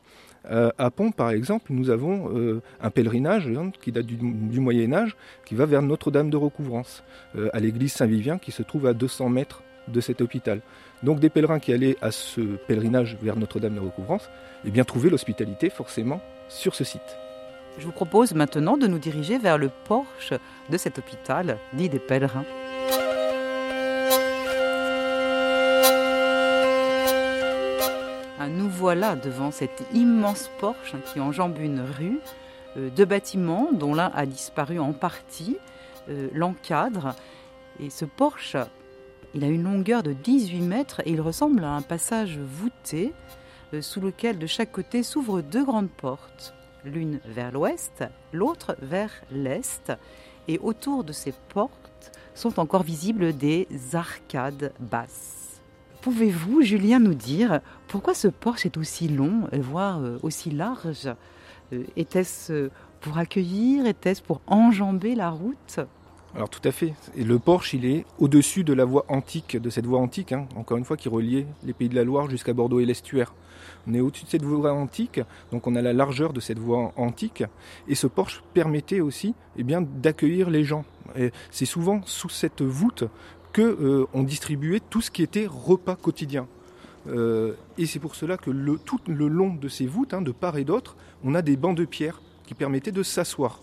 Euh, 0.50 0.70
à 0.76 0.90
Pont, 0.90 1.12
par 1.12 1.31
exemple, 1.31 1.72
nous 1.72 1.88
avons 1.88 2.60
un 2.81 2.90
pèlerinage 2.90 3.49
hein, 3.49 3.72
qui 3.81 3.90
date 3.90 4.06
du, 4.06 4.60
Moyen 4.60 4.93
Âge, 4.93 5.16
qui 5.46 5.54
va 5.54 5.64
vers 5.64 5.81
Notre-Dame 5.81 6.28
de 6.28 6.37
Recouvrance, 6.37 7.02
à 7.54 7.59
l'église 7.59 7.94
Saint-Vivien, 7.94 8.37
qui 8.37 8.52
se 8.52 8.62
trouve 8.62 8.87
à 8.87 8.92
200 8.92 9.30
mètres 9.30 9.62
de 9.88 10.00
cet 10.00 10.20
hôpital. 10.20 10.60
Donc 11.02 11.20
des 11.20 11.30
pèlerins 11.30 11.58
qui 11.58 11.72
allaient 11.72 11.96
à 12.00 12.10
ce 12.10 12.40
pèlerinage 12.40 13.16
vers 13.20 13.36
Notre-Dame 13.36 13.74
de 13.74 13.80
Recouvrance, 13.80 14.28
eh 14.64 14.70
bien 14.70 14.84
trouver 14.84 15.10
l'hospitalité 15.10 15.70
forcément 15.70 16.20
sur 16.48 16.74
ce 16.74 16.84
site. 16.84 17.00
Je 17.78 17.86
vous 17.86 17.92
propose 17.92 18.34
maintenant 18.34 18.76
de 18.76 18.86
nous 18.86 18.98
diriger 18.98 19.38
vers 19.38 19.58
le 19.58 19.70
porche 19.86 20.34
de 20.70 20.76
cet 20.76 20.98
hôpital 20.98 21.58
dit 21.72 21.88
des 21.88 21.98
pèlerins. 21.98 22.44
nous 28.48 28.68
voilà 28.68 29.16
devant 29.16 29.50
cet 29.50 29.82
immense 29.92 30.50
porche 30.58 30.94
qui 31.06 31.20
enjambe 31.20 31.58
une 31.58 31.80
rue, 31.80 32.18
euh, 32.76 32.90
deux 32.90 33.04
bâtiments 33.04 33.68
dont 33.72 33.94
l'un 33.94 34.10
a 34.14 34.26
disparu 34.26 34.78
en 34.78 34.92
partie, 34.92 35.56
euh, 36.08 36.28
l'encadre. 36.32 37.14
Et 37.80 37.90
ce 37.90 38.04
porche, 38.04 38.56
il 39.34 39.44
a 39.44 39.48
une 39.48 39.64
longueur 39.64 40.02
de 40.02 40.12
18 40.12 40.60
mètres 40.60 41.00
et 41.06 41.12
il 41.12 41.20
ressemble 41.20 41.64
à 41.64 41.72
un 41.72 41.82
passage 41.82 42.38
voûté 42.38 43.12
euh, 43.72 43.80
sous 43.80 44.00
lequel 44.00 44.38
de 44.38 44.46
chaque 44.46 44.72
côté 44.72 45.02
s'ouvrent 45.02 45.40
deux 45.40 45.64
grandes 45.64 45.90
portes, 45.90 46.54
l'une 46.84 47.18
vers 47.24 47.50
l'ouest, 47.52 48.04
l'autre 48.32 48.76
vers 48.82 49.10
l'est. 49.30 49.92
Et 50.48 50.58
autour 50.58 51.04
de 51.04 51.12
ces 51.12 51.32
portes 51.48 52.12
sont 52.34 52.60
encore 52.60 52.82
visibles 52.82 53.32
des 53.32 53.68
arcades 53.94 54.72
basses. 54.80 55.60
Pouvez-vous, 56.02 56.62
Julien, 56.62 56.98
nous 56.98 57.14
dire 57.14 57.60
pourquoi 57.88 58.12
ce 58.12 58.28
porche 58.28 58.66
est 58.66 58.76
aussi 58.76 59.08
long, 59.08 59.48
euh, 59.52 59.58
voire 59.60 60.00
euh, 60.00 60.18
aussi 60.22 60.50
large? 60.50 61.08
Était-ce 61.96 62.68
pour 63.00 63.16
accueillir? 63.16 63.86
Était-ce 63.86 64.20
pour 64.20 64.42
enjamber 64.46 65.14
la 65.14 65.30
route? 65.30 65.80
Alors 66.34 66.48
tout 66.48 66.66
à 66.66 66.72
fait. 66.72 66.94
Et 67.14 67.24
le 67.24 67.38
porche, 67.38 67.74
il 67.74 67.84
est 67.84 68.06
au-dessus 68.18 68.64
de 68.64 68.72
la 68.72 68.84
voie 68.84 69.04
antique, 69.08 69.56
de 69.56 69.68
cette 69.70 69.86
voie 69.86 70.00
antique, 70.00 70.32
hein, 70.32 70.46
encore 70.56 70.78
une 70.78 70.84
fois, 70.84 70.96
qui 70.96 71.08
reliait 71.08 71.46
les 71.64 71.74
pays 71.74 71.88
de 71.88 71.94
la 71.94 72.04
Loire 72.04 72.30
jusqu'à 72.30 72.54
Bordeaux 72.54 72.80
et 72.80 72.86
l'estuaire. 72.86 73.34
On 73.86 73.94
est 73.94 74.00
au-dessus 74.00 74.24
de 74.24 74.30
cette 74.30 74.42
voie 74.42 74.72
antique, 74.72 75.20
donc 75.50 75.66
on 75.66 75.74
a 75.76 75.82
la 75.82 75.92
largeur 75.92 76.32
de 76.32 76.40
cette 76.40 76.58
voie 76.58 76.92
antique, 76.96 77.44
et 77.86 77.94
ce 77.94 78.06
porche 78.06 78.42
permettait 78.54 79.00
aussi 79.00 79.34
eh 79.56 79.64
d'accueillir 79.64 80.50
les 80.50 80.64
gens. 80.64 80.84
c'est 81.50 81.66
souvent 81.66 82.00
sous 82.04 82.28
cette 82.28 82.62
voûte 82.62 83.04
qu'on 83.54 83.62
euh, 83.62 84.06
on 84.14 84.22
distribuait 84.22 84.80
tout 84.80 85.00
ce 85.00 85.10
qui 85.10 85.22
était 85.22 85.46
repas 85.46 85.96
quotidien. 85.96 86.46
Euh, 87.08 87.54
et 87.76 87.86
c'est 87.86 87.98
pour 87.98 88.14
cela 88.14 88.36
que 88.36 88.50
le, 88.50 88.78
tout 88.78 89.00
le 89.06 89.28
long 89.28 89.54
de 89.54 89.68
ces 89.68 89.86
voûtes, 89.86 90.14
hein, 90.14 90.22
de 90.22 90.32
part 90.32 90.56
et 90.56 90.64
d'autre, 90.64 90.96
on 91.24 91.34
a 91.34 91.42
des 91.42 91.56
bancs 91.56 91.76
de 91.76 91.84
pierre 91.84 92.22
qui 92.46 92.54
permettaient 92.54 92.92
de 92.92 93.02
s'asseoir. 93.02 93.60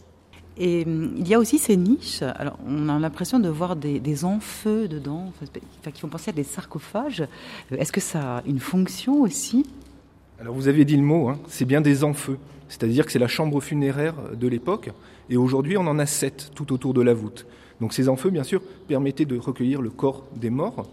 Et 0.57 0.83
hum, 0.85 1.13
il 1.17 1.27
y 1.27 1.33
a 1.33 1.39
aussi 1.39 1.57
ces 1.57 1.77
niches. 1.77 2.21
Alors, 2.21 2.57
on 2.67 2.89
a 2.89 2.99
l'impression 2.99 3.39
de 3.39 3.49
voir 3.49 3.75
des, 3.75 3.99
des 3.99 4.25
enfeux 4.25 4.87
dedans, 4.87 5.31
qui 5.93 6.01
font 6.01 6.07
penser 6.07 6.29
à 6.29 6.33
des 6.33 6.43
sarcophages. 6.43 7.21
Euh, 7.71 7.77
est-ce 7.77 7.91
que 7.91 8.01
ça 8.01 8.37
a 8.37 8.43
une 8.45 8.59
fonction 8.59 9.21
aussi? 9.21 9.65
Alors, 10.39 10.53
vous 10.53 10.67
avez 10.67 10.85
dit 10.85 10.95
le 10.95 11.03
mot, 11.03 11.29
hein, 11.29 11.39
c'est 11.47 11.65
bien 11.65 11.81
des 11.81 12.03
enfeux. 12.03 12.37
C'est-à-dire 12.69 13.05
que 13.05 13.11
c'est 13.11 13.19
la 13.19 13.27
chambre 13.27 13.59
funéraire 13.61 14.15
de 14.39 14.47
l'époque. 14.47 14.91
Et 15.29 15.37
aujourd'hui, 15.37 15.77
on 15.77 15.87
en 15.87 15.99
a 15.99 16.05
sept 16.05 16.51
tout 16.55 16.71
autour 16.71 16.93
de 16.93 17.01
la 17.01 17.13
voûte. 17.13 17.45
Donc, 17.81 17.93
ces 17.93 18.09
enfeux, 18.09 18.29
bien 18.29 18.43
sûr, 18.43 18.61
permettaient 18.87 19.25
de 19.25 19.37
recueillir 19.37 19.81
le 19.81 19.89
corps 19.89 20.25
des 20.35 20.49
morts, 20.49 20.87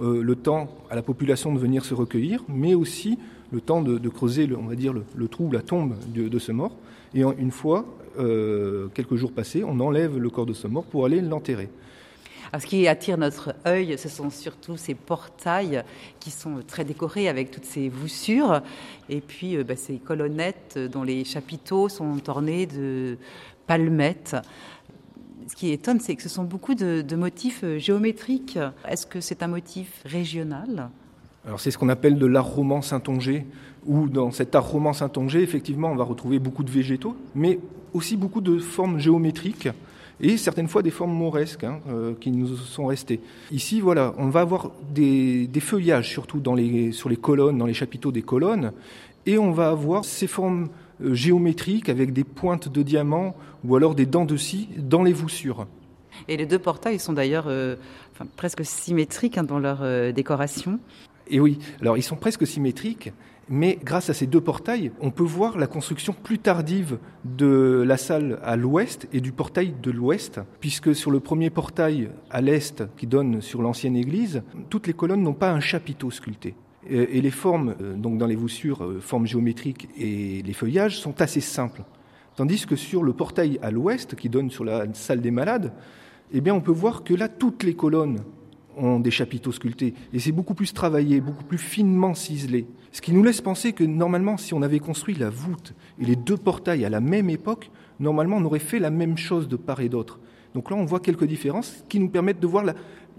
euh, 0.00 0.22
le 0.22 0.36
temps 0.36 0.68
à 0.90 0.94
la 0.94 1.02
population 1.02 1.52
de 1.54 1.58
venir 1.58 1.84
se 1.84 1.94
recueillir, 1.94 2.42
mais 2.48 2.74
aussi 2.74 3.18
le 3.52 3.60
temps 3.60 3.80
de, 3.80 4.08
creuser, 4.08 4.46
le, 4.46 4.58
on 4.58 4.66
va 4.66 4.74
dire, 4.74 4.92
le, 4.92 5.28
trou, 5.28 5.50
la 5.50 5.62
tombe 5.62 5.94
de, 6.08 6.38
ce 6.38 6.52
mort. 6.52 6.72
Et 7.14 7.20
une 7.20 7.50
fois, 7.50 7.86
euh, 8.18 8.88
quelques 8.94 9.16
jours 9.16 9.32
passés, 9.32 9.64
on 9.64 9.78
enlève 9.80 10.18
le 10.18 10.30
corps 10.30 10.46
de 10.46 10.52
ce 10.52 10.66
mort 10.66 10.84
pour 10.84 11.04
aller 11.04 11.20
l'enterrer. 11.20 11.68
ce 12.58 12.66
qui 12.66 12.88
attire 12.88 13.18
notre 13.18 13.54
œil, 13.66 13.98
ce 13.98 14.08
sont 14.08 14.30
surtout 14.30 14.76
ces 14.76 14.94
portails 14.94 15.82
qui 16.20 16.30
sont 16.30 16.62
très 16.66 16.84
décorés 16.84 17.28
avec 17.28 17.50
toutes 17.50 17.64
ces 17.64 17.88
voussures, 17.88 18.62
et 19.08 19.20
puis 19.20 19.56
euh, 19.56 19.64
bah, 19.64 19.76
ces 19.76 19.96
colonnettes 19.96 20.78
dont 20.78 21.02
les 21.02 21.24
chapiteaux 21.24 21.88
sont 21.88 22.28
ornés 22.28 22.66
de 22.66 23.18
palmettes. 23.66 24.36
Ce 25.48 25.54
qui 25.54 25.70
étonne, 25.70 26.00
c'est 26.00 26.16
que 26.16 26.22
ce 26.22 26.28
sont 26.28 26.44
beaucoup 26.44 26.74
de, 26.74 27.02
de 27.02 27.16
motifs 27.16 27.62
euh, 27.62 27.78
géométriques. 27.78 28.58
Est-ce 28.88 29.06
que 29.06 29.20
c'est 29.20 29.42
un 29.42 29.48
motif 29.48 30.02
régional? 30.04 30.90
Alors 31.46 31.60
c'est 31.60 31.70
ce 31.70 31.78
qu'on 31.78 31.88
appelle 31.88 32.18
de 32.18 32.26
l'art 32.26 32.46
roman 32.46 32.82
saintongé, 32.82 33.46
où 33.86 34.08
dans 34.08 34.32
cet 34.32 34.56
art 34.56 34.68
roman 34.68 34.92
saintongé, 34.92 35.42
effectivement, 35.42 35.92
on 35.92 35.94
va 35.94 36.02
retrouver 36.02 36.40
beaucoup 36.40 36.64
de 36.64 36.70
végétaux, 36.70 37.16
mais 37.36 37.60
aussi 37.96 38.16
beaucoup 38.16 38.40
de 38.40 38.58
formes 38.58 38.98
géométriques 38.98 39.68
et 40.20 40.36
certaines 40.36 40.68
fois 40.68 40.82
des 40.82 40.90
formes 40.90 41.12
mauresques 41.12 41.64
hein, 41.64 41.80
euh, 41.88 42.14
qui 42.18 42.30
nous 42.30 42.56
sont 42.56 42.86
restées. 42.86 43.20
Ici, 43.50 43.80
voilà, 43.80 44.14
on 44.18 44.28
va 44.28 44.40
avoir 44.40 44.70
des, 44.90 45.48
feuillages 45.60 46.08
surtout 46.08 46.40
dans 46.40 46.54
les, 46.54 46.92
sur 46.92 47.08
les 47.08 47.16
colonnes, 47.16 47.58
dans 47.58 47.66
les 47.66 47.74
chapiteaux 47.74 48.12
des 48.12 48.22
colonnes, 48.22 48.72
et 49.26 49.38
on 49.38 49.50
va 49.50 49.68
avoir 49.68 50.04
ces 50.04 50.26
formes 50.26 50.68
euh, 51.02 51.14
géométriques 51.14 51.88
avec 51.88 52.12
des 52.12 52.24
pointes 52.24 52.68
de 52.68 52.82
diamants 52.82 53.34
ou 53.64 53.76
alors 53.76 53.94
des 53.94 54.06
dents 54.06 54.24
de 54.24 54.36
scie 54.36 54.68
dans 54.76 55.02
les 55.02 55.12
voussures. 55.12 55.66
Et 56.28 56.36
les 56.36 56.46
deux 56.46 56.58
portails 56.58 56.98
sont 56.98 57.12
d'ailleurs 57.12 57.46
euh, 57.48 57.76
presque 58.36 58.64
symétriques 58.64 59.36
hein, 59.36 59.44
dans 59.44 59.58
leur 59.58 59.82
décoration. 60.14 60.78
Et 61.28 61.40
oui, 61.40 61.58
alors 61.82 61.98
ils 61.98 62.02
sont 62.02 62.16
presque 62.16 62.46
symétriques, 62.46 63.12
mais 63.48 63.78
grâce 63.82 64.10
à 64.10 64.14
ces 64.14 64.26
deux 64.26 64.40
portails, 64.40 64.90
on 65.00 65.10
peut 65.10 65.22
voir 65.22 65.56
la 65.56 65.66
construction 65.66 66.12
plus 66.12 66.38
tardive 66.38 66.98
de 67.24 67.84
la 67.86 67.96
salle 67.96 68.40
à 68.42 68.56
l'ouest 68.56 69.08
et 69.12 69.20
du 69.20 69.32
portail 69.32 69.74
de 69.80 69.90
l'ouest, 69.90 70.40
puisque 70.60 70.94
sur 70.94 71.10
le 71.10 71.20
premier 71.20 71.50
portail 71.50 72.10
à 72.30 72.40
l'est 72.40 72.82
qui 72.96 73.06
donne 73.06 73.40
sur 73.40 73.62
l'ancienne 73.62 73.96
église, 73.96 74.42
toutes 74.68 74.88
les 74.88 74.94
colonnes 74.94 75.22
n'ont 75.22 75.32
pas 75.32 75.52
un 75.52 75.60
chapiteau 75.60 76.10
sculpté. 76.10 76.54
Et 76.88 77.20
les 77.20 77.30
formes, 77.32 77.74
euh, 77.80 77.94
donc 77.94 78.16
dans 78.16 78.26
les 78.26 78.36
voussures, 78.36 78.84
euh, 78.84 79.00
formes 79.00 79.26
géométriques 79.26 79.88
et 79.98 80.40
les 80.42 80.52
feuillages 80.52 81.00
sont 81.00 81.20
assez 81.20 81.40
simples. 81.40 81.82
Tandis 82.36 82.64
que 82.64 82.76
sur 82.76 83.02
le 83.02 83.12
portail 83.12 83.58
à 83.60 83.72
l'ouest, 83.72 84.14
qui 84.14 84.28
donne 84.28 84.50
sur 84.50 84.64
la 84.64 84.86
salle 84.94 85.20
des 85.20 85.32
malades, 85.32 85.72
eh 86.32 86.40
bien, 86.40 86.54
on 86.54 86.60
peut 86.60 86.72
voir 86.72 87.02
que 87.02 87.14
là, 87.14 87.28
toutes 87.28 87.62
les 87.62 87.74
colonnes 87.74 88.20
ont 88.76 89.00
des 89.00 89.10
chapiteaux 89.10 89.52
sculptés. 89.52 89.94
Et 90.12 90.18
c'est 90.18 90.32
beaucoup 90.32 90.54
plus 90.54 90.72
travaillé, 90.72 91.20
beaucoup 91.20 91.44
plus 91.44 91.58
finement 91.58 92.14
ciselé. 92.14 92.66
Ce 92.92 93.00
qui 93.00 93.12
nous 93.12 93.22
laisse 93.22 93.40
penser 93.40 93.72
que 93.72 93.84
normalement, 93.84 94.36
si 94.36 94.54
on 94.54 94.62
avait 94.62 94.78
construit 94.78 95.14
la 95.14 95.30
voûte 95.30 95.74
et 96.00 96.04
les 96.04 96.16
deux 96.16 96.36
portails 96.36 96.84
à 96.84 96.90
la 96.90 97.00
même 97.00 97.30
époque, 97.30 97.70
normalement, 98.00 98.36
on 98.36 98.44
aurait 98.44 98.58
fait 98.58 98.78
la 98.78 98.90
même 98.90 99.16
chose 99.16 99.48
de 99.48 99.56
part 99.56 99.80
et 99.80 99.88
d'autre. 99.88 100.18
Donc 100.54 100.70
là, 100.70 100.76
on 100.76 100.84
voit 100.84 101.00
quelques 101.00 101.26
différences 101.26 101.84
qui 101.88 102.00
nous 102.00 102.08
permettent 102.08 102.40
de 102.40 102.46
voir 102.46 102.64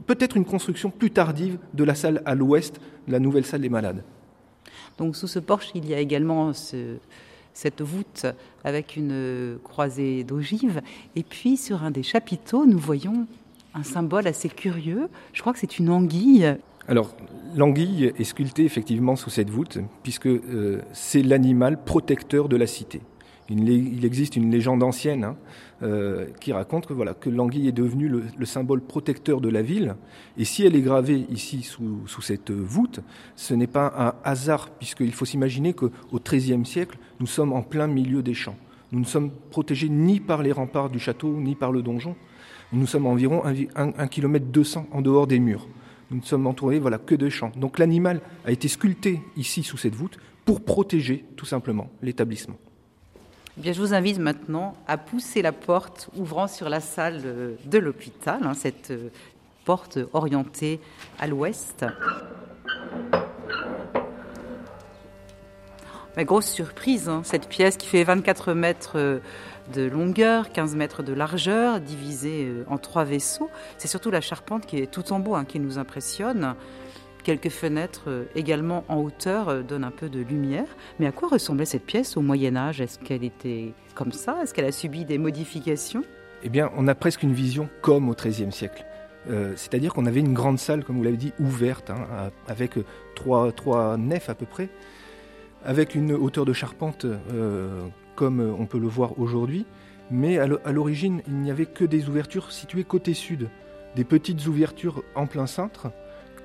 peut-être 0.06 0.38
une 0.38 0.46
construction 0.46 0.90
plus 0.90 1.12
tardive 1.12 1.58
de 1.74 1.84
la 1.84 1.96
salle 1.96 2.22
à 2.26 2.36
l'ouest, 2.36 2.80
la 3.08 3.20
nouvelle 3.20 3.46
salle 3.46 3.62
des 3.62 3.70
malades. 3.70 4.04
Donc 4.98 5.16
sous 5.16 5.28
ce 5.28 5.40
porche, 5.40 5.70
il 5.76 5.88
y 5.88 5.94
a 5.94 6.00
également 6.00 6.52
cette 6.54 7.82
voûte 7.82 8.26
avec 8.64 8.96
une 8.96 9.58
croisée 9.64 10.24
d'ogives. 10.24 10.82
Et 11.16 11.24
puis 11.24 11.58
sur 11.58 11.84
un 11.84 11.92
des 11.92 12.04
chapiteaux, 12.04 12.66
nous 12.66 12.80
voyons 12.80 13.28
un 13.78 13.84
symbole 13.84 14.28
assez 14.28 14.50
curieux. 14.50 15.10
Je 15.34 15.42
crois 15.42 15.54
que 15.54 15.60
c'est 15.60 15.80
une 15.80 15.90
anguille. 15.90 16.56
Alors, 16.88 17.16
l'anguille 17.56 18.14
est 18.18 18.24
sculptée 18.24 18.64
effectivement 18.64 19.16
sous 19.16 19.30
cette 19.30 19.50
voûte, 19.50 19.78
puisque 20.04 20.28
euh, 20.28 20.82
c'est 20.94 21.22
l'animal 21.22 21.84
protecteur 21.84 22.50
de 22.50 22.56
la 22.58 22.68
cité. 22.68 23.02
Il, 23.50 24.04
existe 24.04 24.36
une 24.36 24.52
légende 24.52 24.84
ancienne 24.84 25.24
hein, 25.24 25.38
euh, 25.82 26.26
qui 26.42 26.52
raconte 26.52 26.86
que, 26.86 26.92
voilà, 26.92 27.14
que 27.14 27.30
l'anguille 27.30 27.70
est 27.70 27.74
devenue 27.74 28.10
le, 28.10 28.46
symbole 28.46 28.82
protecteur 28.82 29.40
de 29.40 29.48
la 29.48 29.62
ville. 29.62 29.96
Et 30.38 30.44
si 30.44 30.66
elle 30.66 30.76
est 30.76 30.82
gravée 30.82 31.26
ici 31.30 31.64
sous, 31.64 32.06
sous 32.08 32.22
cette 32.22 32.52
voûte, 32.52 33.00
ce 33.38 33.54
n'est 33.54 33.68
pas 33.68 33.94
un 33.98 34.30
hasard, 34.30 34.70
puisqu'il 34.72 35.14
faut 35.14 35.24
s'imaginer 35.24 35.74
qu'au 35.74 35.92
XIIIe 36.14 36.66
siècle, 36.66 36.98
nous 37.22 37.28
sommes 37.28 37.54
en 37.54 37.62
plein 37.62 37.88
milieu 37.88 38.22
des 38.22 38.34
champs. 38.34 38.58
Nous 38.92 39.00
ne 39.00 39.06
sommes 39.06 39.32
protégés 39.52 39.90
ni 39.90 40.20
par 40.20 40.42
les 40.42 40.52
remparts 40.52 40.90
du 40.90 41.00
château, 41.00 41.34
ni 41.34 41.56
par 41.56 41.72
le 41.72 41.82
donjon. 41.82 42.16
Nous 42.72 42.88
sommes 42.88 43.06
environ 43.06 43.44
1 43.46 44.08
km 44.08 44.46
200 44.46 44.88
en 44.92 45.02
dehors 45.02 45.28
des 45.28 45.40
murs. 45.40 45.68
Nous 46.10 46.18
ne 46.18 46.24
sommes 46.24 46.48
entourés 46.48 46.80
voilà, 46.80 46.98
que 46.98 47.16
de 47.16 47.30
champs. 47.30 47.52
Donc 47.58 47.80
l'animal 47.80 48.22
a 48.46 48.52
été 48.52 48.68
sculpté 48.68 49.22
ici 49.36 49.64
sous 49.64 49.78
cette 49.78 49.96
voûte 49.96 50.18
pour 50.46 50.62
protéger 50.62 51.26
tout 51.36 51.46
simplement 51.46 51.90
l'établissement. 52.02 52.58
Eh 53.58 53.62
bien, 53.62 53.74
je 53.74 53.82
vous 53.82 53.94
invite 53.94 54.20
maintenant 54.20 54.76
à 54.88 54.98
pousser 54.98 55.42
la 55.42 55.52
porte 55.52 56.10
ouvrant 56.16 56.48
sur 56.48 56.70
la 56.70 56.80
salle 56.80 57.58
de 57.66 57.78
l'hôpital, 57.80 58.40
hein, 58.44 58.54
cette 58.54 58.92
euh, 58.92 59.10
porte 59.66 59.98
orientée 60.14 60.80
à 61.20 61.28
l'ouest. 61.28 61.84
Mais 66.18 66.26
grosse 66.26 66.50
surprise, 66.50 67.10
hein, 67.10 67.22
cette 67.24 67.48
pièce 67.48 67.78
qui 67.78 67.86
fait 67.86 68.04
24 68.04 68.56
mètres 68.56 68.94
euh, 68.96 69.20
de 69.72 69.84
longueur, 69.84 70.52
15 70.52 70.76
mètres 70.76 71.04
de 71.04 71.14
largeur, 71.14 71.80
divisée 71.80 72.46
euh, 72.46 72.64
en 72.68 72.80
trois 72.80 73.04
vaisseaux. 73.04 73.52
C'est 73.78 73.88
surtout 73.88 74.10
la 74.10 74.20
charpente 74.20 74.66
qui 74.66 74.78
est 74.78 74.90
tout 74.90 75.14
en 75.14 75.20
bois 75.20 75.38
hein, 75.38 75.46
qui 75.46 75.60
nous 75.60 75.78
impressionne. 75.78 76.56
Quelques 77.24 77.50
fenêtres 77.50 78.06
euh, 78.08 78.24
également 78.34 78.84
en 78.88 78.96
hauteur 78.98 79.64
donnent 79.64 79.84
un 79.84 79.92
peu 79.92 80.10
de 80.10 80.20
lumière. 80.20 80.66
Mais 81.00 81.06
à 81.06 81.12
quoi 81.12 81.30
ressemblait 81.30 81.66
cette 81.66 81.86
pièce 81.86 82.18
au 82.18 82.22
Moyen 82.22 82.56
Âge? 82.56 82.82
Est-ce 82.82 82.98
qu'elle 82.98 83.24
était 83.24 83.74
comme 83.94 84.12
ça? 84.12 84.40
Est-ce 84.42 84.56
qu'elle 84.56 84.66
a 84.66 84.72
subi 84.72 85.06
des 85.06 85.20
modifications? 85.20 86.04
Eh 86.42 86.50
bien, 86.50 86.72
on 86.76 86.88
a 86.88 86.96
presque 86.96 87.22
une 87.22 87.34
vision 87.34 87.70
comme 87.84 88.10
au 88.10 88.16
XIIIe 88.16 88.52
siècle. 88.52 88.86
C'est-à-dire 89.58 89.94
qu'on 89.94 90.06
avait 90.06 90.22
une 90.22 90.34
grande 90.34 90.58
salle, 90.58 90.86
comme 90.86 90.96
vous 90.96 91.04
l'avez 91.04 91.18
dit, 91.18 91.34
ouverte, 91.38 91.90
hein, 91.90 92.32
avec 92.48 92.76
trois, 93.14 93.52
trois, 93.52 93.98
nefs 93.98 94.30
à 94.30 94.36
peu 94.36 94.46
près, 94.46 94.70
avec 95.68 95.94
une 95.94 96.14
hauteur 96.14 96.46
de 96.46 96.54
charpente 96.54 97.06
comme 98.16 98.40
on 98.40 98.66
peut 98.66 98.80
le 98.80 98.88
voir 98.88 99.20
aujourd'hui, 99.20 99.68
mais 100.10 100.40
à 100.40 100.72
l'origine, 100.72 101.22
il 101.28 101.36
n'y 101.36 101.52
avait 101.52 101.66
que 101.66 101.86
des 101.86 102.10
ouvertures 102.10 102.52
situées 102.52 102.84
côté 102.84 103.14
sud, 103.14 103.50
des 103.96 104.04
petites 104.04 104.48
ouvertures 104.48 105.04
en 105.14 105.28
plein 105.28 105.46
cintre 105.46 105.92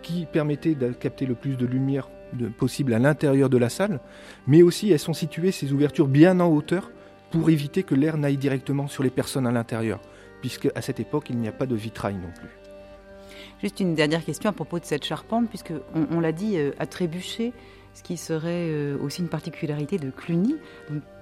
qui 0.03 0.27
permettaient 0.27 0.75
de 0.75 0.93
capter 0.93 1.25
le 1.25 1.35
plus 1.35 1.57
de 1.57 1.65
lumière 1.65 2.11
possible 2.59 2.95
à 2.95 2.99
l'intérieur 2.99 3.49
de 3.49 3.59
la 3.59 3.69
salle, 3.69 4.01
mais 4.47 4.63
aussi 4.63 4.91
elles 4.91 4.99
sont 4.99 5.15
situées, 5.15 5.53
ces 5.53 5.73
ouvertures, 5.73 6.09
bien 6.09 6.41
en 6.41 6.49
hauteur 6.49 6.91
pour 7.31 7.49
éviter 7.49 7.83
que 7.83 7.95
l'air 7.95 8.19
n'aille 8.19 8.37
directement 8.37 8.89
sur 8.89 9.03
les 9.03 9.11
personnes 9.11 9.47
à 9.47 9.53
l'intérieur, 9.53 10.01
puisque 10.41 10.69
à 10.75 10.83
cette 10.83 11.01
époque, 11.01 11.31
il 11.31 11.39
n'y 11.39 11.49
a 11.49 11.53
pas 11.53 11.67
de 11.67 11.75
vitrail 11.75 12.17
non 12.17 12.33
plus. 12.35 12.51
Juste 13.63 13.79
une 13.81 13.95
dernière 13.95 14.25
question 14.25 14.51
à 14.51 14.53
propos 14.53 14.81
de 14.81 14.85
cette 14.85 15.05
charpente, 15.05 15.49
puisque 15.49 15.73
on, 16.11 16.21
l'a 16.21 16.33
dit, 16.33 16.59
euh, 16.59 16.73
à 16.81 16.87
trébucher, 16.87 17.53
ce 17.95 18.03
qui 18.03 18.17
serait 18.17 18.69
euh, 18.71 18.99
aussi 18.99 19.23
une 19.23 19.29
particularité 19.29 19.99
de 19.99 20.11
Cluny. 20.11 20.57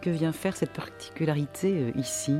Que 0.03 0.11
vient 0.11 0.33
faire 0.33 0.57
cette 0.57 0.73
particularité 0.73 1.73
euh, 1.73 1.99
ici? 1.99 2.37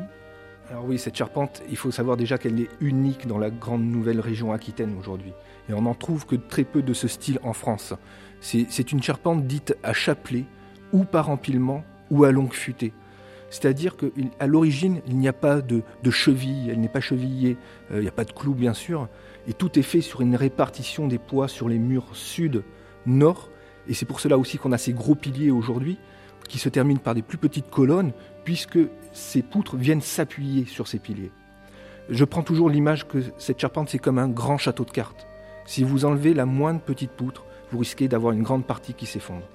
Alors 0.71 0.85
oui, 0.85 0.99
cette 0.99 1.17
charpente, 1.17 1.63
il 1.69 1.77
faut 1.77 1.91
savoir 1.91 2.17
déjà 2.17 2.39
qu'elle 2.39 2.61
est 2.61 2.71
unique 2.81 3.27
dans 3.27 3.39
la 3.39 3.51
grande 3.51 3.83
nouvelle 3.83 4.21
région 4.21 4.53
aquitaine 4.53 4.97
aujourd'hui. 4.99 5.33
Et 5.69 5.75
on 5.75 5.83
n'en 5.83 5.95
trouve 5.95 6.27
que 6.27 6.37
très 6.37 6.65
peu 6.65 6.81
de 6.81 6.93
ce 6.93 7.09
style 7.09 7.41
en 7.43 7.53
France. 7.53 7.93
C'est 8.41 8.93
une 8.93 9.03
charpente 9.03 9.47
dite 9.47 9.77
à 9.83 9.93
chapelet, 9.93 10.45
ou 10.93 11.05
par 11.05 11.29
empilement, 11.29 11.85
ou 12.11 12.25
à 12.25 12.31
longue 12.31 12.55
futée. 12.55 12.93
C'est-à-dire 13.51 13.97
qu'à 13.97 14.47
l'origine, 14.47 15.03
il 15.09 15.19
n'y 15.19 15.29
a 15.29 15.33
pas 15.33 15.61
de, 15.61 15.83
cheville, 16.11 16.71
elle 16.71 16.81
n'est 16.81 16.89
pas 16.89 17.01
chevillée, 17.01 17.57
euh, 17.91 17.99
il 17.99 18.03
n'y 18.03 18.09
a 18.09 18.13
pas 18.13 18.25
de 18.25 18.33
clou 18.33 18.55
bien 18.55 18.75
sûr, 18.75 19.09
et 19.49 19.53
tout 19.53 19.77
est 19.79 19.83
fait 19.83 20.01
sur 20.01 20.21
une 20.21 20.37
répartition 20.37 21.09
des 21.09 21.19
poids 21.19 21.49
sur 21.49 21.69
les 21.69 21.79
murs 21.79 22.15
sud, 22.15 22.63
nord, 23.07 23.50
et 23.89 23.95
c'est 23.95 24.07
pour 24.07 24.21
cela 24.21 24.39
aussi 24.39 24.59
qu'on 24.59 24.73
a 24.73 24.79
ces 24.79 24.93
gros 24.93 25.15
piliers 25.15 25.51
aujourd'hui 25.51 25.99
qui 26.49 26.59
se 26.59 26.69
terminent 26.69 27.01
par 27.01 27.15
des 27.15 27.23
plus 27.23 27.39
petites 27.39 27.71
colonnes, 27.71 28.13
puisque 28.45 28.79
ces 29.13 29.41
poutres 29.41 29.77
viennent 29.77 30.01
s'appuyer 30.01 30.67
sur 30.67 30.89
ces 30.89 30.99
piliers. 30.99 31.31
Je 32.09 32.25
prends 32.25 32.43
toujours 32.43 32.69
l'image 32.69 33.07
que 33.07 33.19
cette 33.39 33.61
charpente, 33.61 33.89
c'est 33.89 34.01
comme 34.01 34.19
un 34.19 34.29
grand 34.29 34.59
château 34.59 34.85
de 34.85 34.91
cartes. 34.91 35.29
Si 35.65 35.85
vous 35.85 36.05
enlevez 36.05 36.35
la 36.35 36.47
moindre 36.47 36.81
petite 36.81 37.13
poutre, 37.13 37.45
vous 37.71 37.79
risquez 37.79 38.09
d'avoir 38.09 38.33
une 38.33 38.43
grande 38.43 38.67
partie 38.67 38.95
qui 38.95 39.07
s'effondre. 39.07 39.47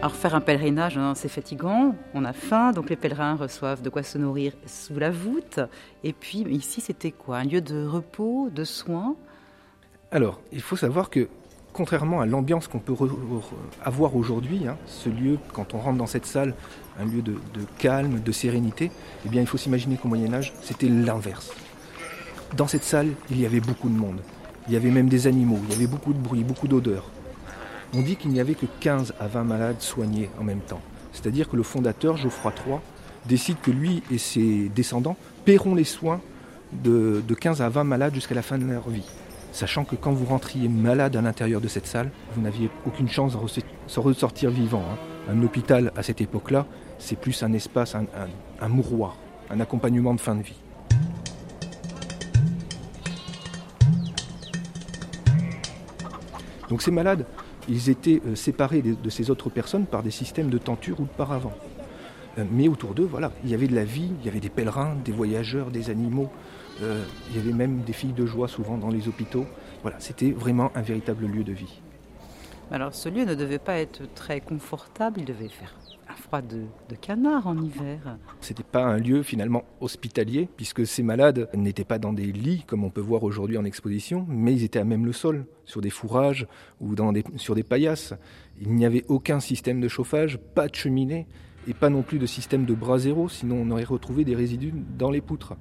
Alors 0.00 0.14
faire 0.14 0.36
un 0.36 0.40
pèlerinage, 0.40 0.96
c'est 1.16 1.28
fatigant, 1.28 1.96
on 2.14 2.24
a 2.24 2.32
faim, 2.32 2.70
donc 2.70 2.88
les 2.88 2.94
pèlerins 2.94 3.34
reçoivent 3.34 3.82
de 3.82 3.90
quoi 3.90 4.04
se 4.04 4.16
nourrir 4.16 4.52
sous 4.64 4.96
la 4.96 5.10
voûte. 5.10 5.58
Et 6.04 6.12
puis 6.12 6.46
ici, 6.50 6.80
c'était 6.80 7.10
quoi? 7.10 7.38
Un 7.38 7.44
lieu 7.44 7.60
de 7.60 7.84
repos, 7.84 8.48
de 8.54 8.62
soins? 8.62 9.16
Alors, 10.12 10.40
il 10.52 10.60
faut 10.60 10.76
savoir 10.76 11.10
que 11.10 11.28
contrairement 11.72 12.20
à 12.20 12.26
l'ambiance 12.26 12.68
qu'on 12.68 12.78
peut 12.78 12.94
avoir 13.82 14.14
aujourd'hui, 14.14 14.68
hein, 14.68 14.76
ce 14.86 15.08
lieu, 15.08 15.36
quand 15.52 15.74
on 15.74 15.78
rentre 15.78 15.98
dans 15.98 16.06
cette 16.06 16.26
salle, 16.26 16.54
un 17.00 17.04
lieu 17.04 17.20
de, 17.20 17.34
calme, 17.78 18.20
de 18.20 18.32
sérénité, 18.32 18.92
eh 19.26 19.28
bien 19.28 19.40
il 19.40 19.48
faut 19.48 19.58
s'imaginer 19.58 19.96
qu'au 19.96 20.06
Moyen 20.06 20.32
Âge, 20.32 20.52
c'était 20.62 20.88
l'inverse. 20.88 21.50
Dans 22.56 22.68
cette 22.68 22.84
salle, 22.84 23.08
il 23.30 23.40
y 23.40 23.46
avait 23.46 23.60
beaucoup 23.60 23.88
de 23.88 23.96
monde. 23.96 24.20
Il 24.68 24.74
y 24.74 24.76
avait 24.76 24.90
même 24.90 25.08
des 25.08 25.26
animaux, 25.26 25.58
il 25.64 25.72
y 25.72 25.76
avait 25.76 25.88
beaucoup 25.88 26.12
de 26.12 26.18
bruit, 26.18 26.44
beaucoup 26.44 26.68
d'odeurs 26.68 27.10
on 27.94 28.02
dit 28.02 28.16
qu'il 28.16 28.30
n'y 28.30 28.40
avait 28.40 28.54
que 28.54 28.66
15 28.80 29.14
à 29.18 29.26
20 29.26 29.44
malades 29.44 29.80
soignés 29.80 30.30
en 30.38 30.44
même 30.44 30.60
temps. 30.60 30.80
C'est-à-dire 31.12 31.48
que 31.48 31.56
le 31.56 31.62
fondateur, 31.62 32.16
Geoffroy 32.16 32.52
III, 32.66 32.76
décide 33.26 33.60
que 33.60 33.70
lui 33.70 34.02
et 34.10 34.18
ses 34.18 34.68
descendants 34.68 35.16
paieront 35.44 35.74
les 35.74 35.84
soins 35.84 36.20
de, 36.72 37.22
15 37.28 37.62
à 37.62 37.68
20 37.68 37.84
malades 37.84 38.14
jusqu'à 38.14 38.34
la 38.34 38.42
fin 38.42 38.58
de 38.58 38.64
leur 38.64 38.88
vie. 38.88 39.06
Sachant 39.52 39.84
que 39.84 39.96
quand 39.96 40.12
vous 40.12 40.26
rentriez 40.26 40.68
malade 40.68 41.16
à 41.16 41.22
l'intérieur 41.22 41.60
de 41.60 41.68
cette 41.68 41.86
salle, 41.86 42.10
vous 42.34 42.42
n'aviez 42.42 42.70
aucune 42.86 43.08
chance 43.08 43.32
de 43.32 44.00
ressortir 44.00 44.50
vivant. 44.50 44.84
Hein. 44.90 45.32
Un 45.32 45.42
hôpital 45.42 45.92
à 45.96 46.02
cette 46.02 46.20
époque-là, 46.20 46.66
c'est 46.98 47.18
plus 47.18 47.42
un 47.42 47.52
espace, 47.52 47.94
un, 47.94 48.04
un 48.60 48.68
mouroir, 48.68 49.16
un 49.50 49.60
accompagnement 49.60 50.14
de 50.14 50.20
fin 50.20 50.34
de 50.34 50.42
vie. 50.42 50.60
Donc 56.68 56.82
ces 56.82 56.90
malades, 56.90 57.24
ils 57.68 57.90
étaient 57.90 58.20
euh, 58.26 58.34
séparés 58.34 58.82
de 58.82 59.10
ces 59.10 59.30
autres 59.30 59.50
personnes 59.50 59.86
par 59.86 60.02
des 60.02 60.10
systèmes 60.10 60.50
de 60.50 60.58
tenture 60.58 61.00
ou 61.00 61.04
de 61.04 61.08
paravent. 61.08 61.52
Euh, 62.38 62.44
mais 62.50 62.68
autour 62.68 62.94
d'eux, 62.94 63.04
voilà, 63.04 63.32
il 63.44 63.50
y 63.50 63.54
avait 63.54 63.66
de 63.66 63.74
la 63.74 63.84
vie, 63.84 64.10
il 64.20 64.26
y 64.26 64.28
avait 64.28 64.40
des 64.40 64.48
pèlerins, 64.48 64.96
des 65.04 65.12
voyageurs, 65.12 65.70
des 65.70 65.90
animaux, 65.90 66.30
euh, 66.82 67.04
il 67.30 67.36
y 67.36 67.40
avait 67.40 67.52
même 67.52 67.82
des 67.82 67.92
filles 67.92 68.12
de 68.12 68.26
joie 68.26 68.48
souvent 68.48 68.78
dans 68.78 68.90
les 68.90 69.08
hôpitaux. 69.08 69.46
Voilà, 69.82 69.98
c'était 70.00 70.30
vraiment 70.30 70.70
un 70.74 70.82
véritable 70.82 71.26
lieu 71.26 71.44
de 71.44 71.52
vie. 71.52 71.80
Alors 72.70 72.94
ce 72.94 73.08
lieu 73.08 73.24
ne 73.24 73.34
devait 73.34 73.58
pas 73.58 73.78
être 73.78 74.02
très 74.14 74.40
confortable, 74.40 75.20
il 75.20 75.24
devait 75.24 75.48
faire 75.48 75.74
un 76.08 76.14
froid 76.14 76.42
de, 76.42 76.66
canard 77.00 77.46
en 77.46 77.60
hiver. 77.60 78.18
C'était 78.40 78.62
pas 78.62 78.84
un 78.84 78.98
lieu 78.98 79.22
finalement 79.22 79.64
hospitalier, 79.80 80.48
puisque 80.56 80.86
ces 80.86 81.02
malades 81.02 81.48
n'étaient 81.54 81.84
pas 81.84 81.98
dans 81.98 82.12
des 82.12 82.32
lits 82.32 82.64
comme 82.66 82.84
on 82.84 82.90
peut 82.90 83.00
voir 83.00 83.24
aujourd'hui 83.24 83.58
en 83.58 83.64
exposition, 83.64 84.26
mais 84.28 84.52
ils 84.52 84.64
étaient 84.64 84.78
à 84.78 84.84
même 84.84 85.06
le 85.06 85.12
sol, 85.12 85.46
sur 85.64 85.80
des 85.80 85.90
fourrages 85.90 86.46
ou 86.80 86.94
sur 87.36 87.54
des 87.54 87.62
paillasses. 87.62 88.14
Il 88.60 88.74
n'y 88.74 88.86
avait 88.86 89.04
aucun 89.08 89.40
système 89.40 89.80
de 89.80 89.88
chauffage, 89.88 90.38
pas 90.54 90.68
de 90.68 90.74
cheminée 90.74 91.26
et 91.66 91.74
pas 91.74 91.90
non 91.90 92.02
plus 92.02 92.18
de 92.18 92.26
système 92.26 92.64
de 92.64 92.74
bras 92.74 92.98
zéro, 92.98 93.28
sinon 93.28 93.56
on 93.60 93.70
aurait 93.70 93.84
retrouvé 93.84 94.24
des 94.24 94.34
résidus 94.34 94.72
dans 94.96 95.10
les 95.10 95.20
poutres. 95.20 95.54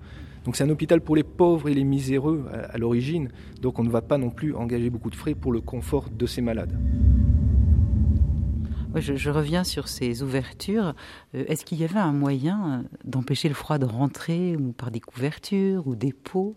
Donc 0.45 0.55
c'est 0.55 0.63
un 0.63 0.69
hôpital 0.69 1.01
pour 1.01 1.17
les 1.17 1.23
pauvres 1.23 1.67
et 1.67 1.73
les 1.73 1.83
miséreux 1.83 2.45
à 2.69 2.77
l'origine, 2.77 3.29
donc 3.61 3.79
on 3.79 3.83
ne 3.83 3.89
va 3.89 4.01
pas 4.01 4.17
non 4.17 4.29
plus 4.29 4.55
engager 4.55 4.89
beaucoup 4.89 5.09
de 5.09 5.15
frais 5.15 5.35
pour 5.35 5.51
le 5.51 5.59
confort 5.59 6.09
de 6.09 6.25
ces 6.25 6.41
malades. 6.41 6.77
Je, 8.99 9.29
reviens 9.29 9.63
sur 9.63 9.87
ces 9.87 10.23
ouvertures. 10.23 10.95
Euh, 11.35 11.45
est-ce 11.47 11.65
qu'il 11.65 11.79
y 11.79 11.83
avait 11.83 11.99
un 11.99 12.13
moyen 12.13 12.83
euh, 12.83 12.97
d'empêcher 13.03 13.47
le 13.47 13.55
froid 13.55 13.77
de 13.77 13.85
rentrer 13.85 14.55
ou 14.55 14.71
par 14.71 14.91
des 14.91 14.99
couvertures 14.99 15.87
ou 15.87 15.95
des 15.95 16.13
pots? 16.13 16.55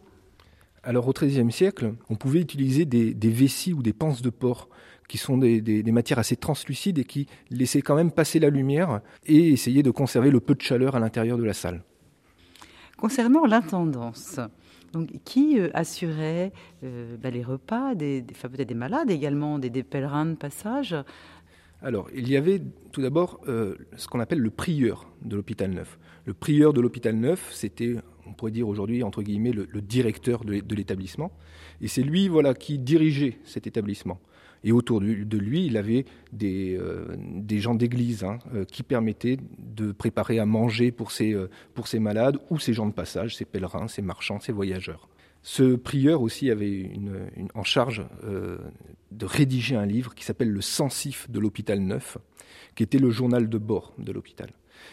Alors 0.82 1.09
au 1.09 1.12
XIIIe 1.12 1.52
siècle, 1.52 1.94
on 2.09 2.14
pouvait 2.14 2.40
utiliser 2.40 2.87
des, 2.87 3.12
vessies 3.30 3.75
ou 3.75 3.82
des 3.82 3.92
panses 3.92 4.23
de 4.23 4.30
porc 4.30 4.68
qui 5.09 5.18
sont 5.18 5.37
des, 5.37 5.82
matières 5.92 6.18
assez 6.18 6.37
translucides 6.37 6.99
et 6.99 7.04
qui 7.04 7.26
laissaient 7.50 7.82
quand 7.82 7.97
même 7.97 8.12
passer 8.12 8.38
la 8.38 8.49
lumière 8.49 9.00
et 9.26 9.50
essayer 9.50 9.82
de 9.82 9.90
conserver 9.90 10.30
le 10.30 10.41
peu 10.41 10.54
de 10.54 10.62
chaleur 10.62 10.95
à 10.95 11.00
l'intérieur 11.00 11.36
de 11.36 11.45
la 11.45 11.52
salle. 11.52 11.82
Concernant 12.97 13.45
l'intendance, 13.45 14.41
donc, 14.93 15.10
qui 15.25 15.58
euh, 15.58 15.69
assurait 15.75 16.52
bah, 16.82 17.30
les 17.30 17.43
repas, 17.43 17.95
des, 17.95 18.23
peut-être 18.23 18.69
des 18.69 18.75
malades 18.75 19.10
également, 19.10 19.58
des, 19.58 19.71
des, 19.71 19.82
pèlerins 19.82 20.26
de 20.26 20.34
passage? 20.34 20.97
Alors, 21.82 22.08
il 22.14 22.28
y 22.28 22.36
avait 22.36 22.60
tout 22.93 23.00
d'abord 23.00 23.40
euh, 23.49 23.75
ce 23.97 24.06
qu'on 24.06 24.21
appelle 24.21 24.40
le 24.40 24.50
prieur 24.50 25.10
de 25.23 25.36
l'hôpital 25.36 25.71
neuf. 25.71 25.99
Le 26.26 26.34
prieur 26.34 26.73
de 26.75 26.80
l'hôpital 26.80 27.14
neuf, 27.16 27.50
c'était, 27.52 27.95
on 28.26 28.34
pourrait 28.34 28.50
dire 28.50 28.69
aujourd'hui, 28.69 29.02
entre 29.02 29.23
guillemets, 29.23 29.52
le, 29.52 29.66
directeur 29.80 30.45
de, 30.45 30.75
l'établissement. 30.75 31.32
Et 31.80 31.88
c'est 31.88 32.02
lui 32.02 32.28
voilà, 32.28 32.52
qui 32.52 32.78
dirigeait 32.78 33.38
cet 33.45 33.66
établissement. 33.66 34.21
Et 34.62 34.73
autour 34.73 35.00
de 35.00 35.38
lui, 35.38 35.64
il 35.64 35.78
avait 35.78 36.04
des, 36.32 36.76
euh, 36.78 37.16
gens 37.58 37.75
d'église 37.75 38.25
hein, 38.25 38.38
euh, 38.54 38.66
qui 38.66 38.82
permettaient 38.82 39.38
de 39.58 39.90
préparer 39.93 40.38
à 40.38 40.45
manger 40.45 40.93
pour 40.93 41.12
ces, 41.12 41.34
pour 41.73 41.88
ces 41.88 41.99
malades 41.99 42.36
ou 42.50 42.58
ces 42.58 42.75
gens 42.75 42.86
de 42.86 42.93
passage, 42.93 43.36
ces 43.36 43.47
pèlerins, 43.47 43.88
ces 43.88 44.02
marchands, 44.02 44.38
ces 44.38 44.52
voyageurs. 44.52 45.09
Ce 45.43 45.75
prieur 45.75 46.21
aussi 46.21 46.50
avait 46.50 46.91
en 47.55 47.65
charge 47.65 48.05
euh, 48.25 48.59
de 49.11 49.25
rédiger 49.25 49.75
un 49.75 49.87
livre 49.87 50.15
qui 50.15 50.25
s'appelle 50.25 50.50
Le 50.50 50.61
Sensif 50.61 51.31
de 51.31 51.41
l'hôpital 51.41 51.81
neuf, 51.81 52.19
qui 52.75 52.83
était 52.83 52.99
le 52.99 53.11
journal 53.11 53.49
de 53.49 53.59
bord 53.59 53.95
de 53.99 54.13
l'hôpital. 54.13 54.50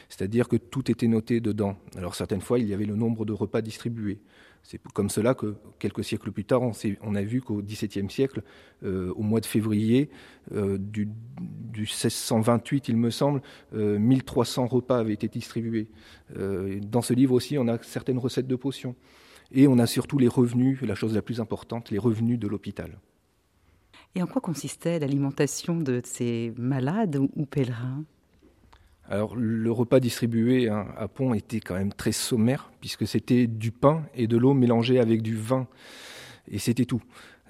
C'est-à-dire 0.09 0.47
que 0.47 0.55
tout 0.55 0.89
était 0.89 1.07
noté 1.07 1.39
dedans. 1.41 1.77
Alors 1.97 2.15
certaines 2.15 2.41
fois, 2.41 2.59
il 2.59 2.67
y 2.67 2.73
avait 2.73 2.85
le 2.85 2.95
nombre 2.95 3.25
de 3.25 3.33
repas 3.33 3.61
distribués. 3.61 4.19
C'est 4.63 4.81
comme 4.93 5.09
cela 5.09 5.33
que 5.33 5.55
quelques 5.79 6.03
siècles 6.03 6.31
plus 6.31 6.43
tard, 6.43 6.61
on, 6.61 7.15
a 7.15 7.21
vu 7.21 7.41
qu'au 7.41 7.61
XVIIe 7.61 8.09
siècle, 8.09 8.43
euh, 8.83 9.13
au 9.15 9.21
mois 9.21 9.39
de 9.39 9.45
février 9.45 10.09
euh, 10.53 10.77
du, 10.77 11.07
1628, 11.77 12.89
il 12.89 12.97
me 12.97 13.09
semble, 13.09 13.41
1300 13.73 14.67
repas 14.67 14.97
avaient 14.97 15.13
été 15.13 15.27
distribués. 15.27 15.87
dans 16.35 17.01
ce 17.01 17.13
livre 17.13 17.33
aussi, 17.33 17.57
on 17.57 17.67
a 17.67 17.81
certaines 17.83 18.17
recettes 18.17 18.47
de 18.47 18.55
potions. 18.55 18.95
Et 19.51 19.67
on 19.67 19.79
a 19.79 19.87
surtout 19.87 20.17
les 20.17 20.27
revenus, 20.27 20.81
la 20.81 20.95
chose 20.95 21.13
la 21.13 21.21
plus 21.21 21.39
importante, 21.39 21.89
les 21.89 21.97
revenus 21.97 22.39
de 22.39 22.47
l'hôpital. 22.47 22.99
Et 24.15 24.21
en 24.21 24.27
quoi 24.27 24.41
consistait 24.41 24.99
l'alimentation 24.99 25.77
de 25.77 26.01
ces 26.03 26.53
malades 26.57 27.17
ou 27.35 27.45
pèlerins? 27.45 28.03
Alors 29.09 29.35
le 29.35 29.71
repas 29.71 29.99
distribué 29.99 30.69
hein, 30.69 30.87
à 30.97 31.07
Pont 31.07 31.33
était 31.33 31.61
quand 31.61 31.75
même 31.75 31.93
très 31.93 32.11
sommaire 32.11 32.71
puisque 32.81 33.07
c'était 33.07 33.47
du 33.47 33.71
pain 33.71 34.03
et 34.15 34.27
de 34.27 34.35
l'eau 34.35 34.53
mélangée 34.53 34.99
avec 34.99 35.21
du 35.21 35.35
vin 35.35 35.67
et 36.49 36.59
c'était 36.59 36.85
tout. 36.85 37.01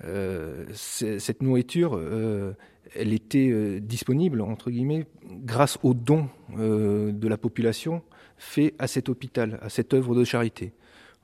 Euh, 0.03 0.65
cette 0.73 1.41
nourriture, 1.41 1.95
euh, 1.95 2.53
elle 2.95 3.11
était 3.11 3.49
euh, 3.49 3.79
disponible 3.79 4.41
entre 4.41 4.69
guillemets 4.69 5.07
grâce 5.43 5.79
aux 5.81 5.95
dons 5.95 6.29
de 6.55 7.27
la 7.27 7.37
population 7.37 8.03
faits 8.37 8.75
à 8.77 8.87
cet 8.87 9.09
hôpital, 9.09 9.59
à 9.61 9.69
cette 9.69 9.93
œuvre 9.93 10.15
de 10.15 10.23
charité. 10.23 10.73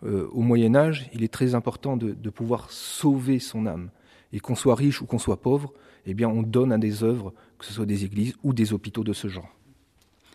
Euh, 0.06 0.28
au 0.32 0.42
Moyen 0.42 0.76
Âge, 0.76 1.10
il 1.14 1.24
est 1.24 1.32
très 1.32 1.56
important 1.56 1.98
de, 1.98 2.30
pouvoir 2.30 2.72
sauver 2.72 3.40
son 3.40 3.66
âme. 3.66 3.90
Et 4.32 4.40
qu'on 4.40 4.56
soit 4.56 4.76
riche 4.76 5.02
ou 5.02 5.06
qu'on 5.06 5.20
soit 5.20 5.42
pauvre, 5.42 5.74
eh 6.06 6.14
bien, 6.14 6.28
on 6.28 6.42
donne 6.42 6.72
à 6.72 6.78
des 6.78 7.04
œuvres, 7.04 7.34
que 7.60 7.66
ce 7.66 7.74
soit 7.74 7.86
des 7.86 8.04
églises 8.04 8.34
ou 8.44 8.54
des 8.54 8.74
hôpitaux 8.74 9.04
de 9.04 9.14
ce 9.14 9.28
genre. 9.28 9.50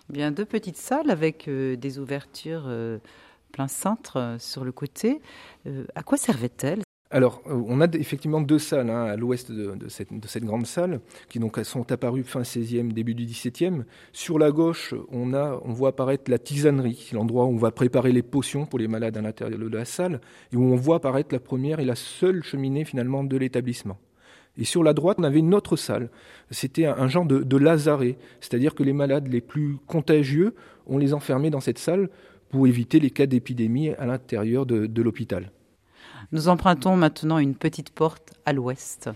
Bien, 0.09 0.31
deux 0.31 0.44
petites 0.44 0.76
salles 0.76 1.11
avec 1.11 1.48
euh, 1.48 1.76
des 1.76 1.98
ouvertures 1.98 2.64
euh, 2.66 2.98
plein 3.52 3.68
cintre 3.68 4.37
sur 4.38 4.64
le 4.64 4.72
côté. 4.72 5.20
à 5.94 6.02
quoi 6.02 6.16
servaient-elles 6.16 6.83
alors, 7.10 7.42
euh, 7.46 7.62
on 7.66 7.80
a 7.80 7.86
effectivement 7.94 8.42
deux 8.42 8.58
salles 8.58 8.90
hein, 8.90 9.04
à 9.04 9.16
l'ouest 9.16 9.50
de, 9.50 9.88
cette, 9.88 10.44
grande 10.44 10.66
salle, 10.66 11.00
qui 11.30 11.38
donc 11.38 11.58
sont 11.64 11.90
apparues 11.90 12.22
fin 12.22 12.42
16e, 12.42 12.92
début 12.92 13.14
du 13.14 13.24
17e. 13.24 13.84
Sur 14.12 14.38
la 14.38 14.50
gauche, 14.50 14.94
on, 15.10 15.26
voit 15.72 15.90
apparaître 15.90 16.30
la 16.30 16.38
tisanerie, 16.38 17.10
l'endroit 17.14 17.46
où 17.46 17.54
on 17.54 17.56
va 17.56 17.70
préparer 17.70 18.12
les 18.12 18.22
potions 18.22 18.66
pour 18.66 18.78
les 18.78 18.88
malades 18.88 19.16
à 19.16 19.22
l'intérieur 19.22 19.58
de 19.58 19.76
la 19.76 19.86
salle, 19.86 20.20
et 20.52 20.56
où 20.56 20.62
on 20.62 20.76
voit 20.76 20.96
apparaître 20.96 21.34
la 21.34 21.40
première 21.40 21.80
et 21.80 21.86
la 21.86 21.94
seule 21.94 22.42
cheminée 22.42 22.84
finalement 22.84 23.24
de 23.24 23.36
l'établissement. 23.38 23.96
Et 24.58 24.64
sur 24.64 24.82
la 24.82 24.92
droite, 24.92 25.16
on 25.18 25.24
avait 25.24 25.38
une 25.38 25.54
autre 25.54 25.76
salle. 25.76 26.10
C'était 26.50 26.84
un, 26.84 27.08
genre 27.08 27.24
de, 27.24 27.56
lazaret, 27.56 28.18
c'est-à-dire 28.40 28.74
que 28.74 28.82
les 28.82 28.92
malades 28.92 29.28
les 29.28 29.40
plus 29.40 29.76
contagieux, 29.86 30.54
on 30.86 30.98
les 30.98 31.14
enfermait 31.14 31.50
dans 31.50 31.60
cette 31.60 31.78
salle 31.78 32.10
pour 32.50 32.66
éviter 32.66 33.00
les 33.00 33.10
cas 33.10 33.26
d'épidémie 33.26 33.90
à 33.90 34.04
l'intérieur 34.04 34.66
de 34.66 35.02
l'hôpital. 35.02 35.52
Nous 36.33 36.48
empruntons 36.48 36.96
maintenant 36.96 37.38
une 37.38 37.54
petite 37.54 37.90
porte 37.90 38.33
à 38.46 38.52
l'ouest. 38.52 39.11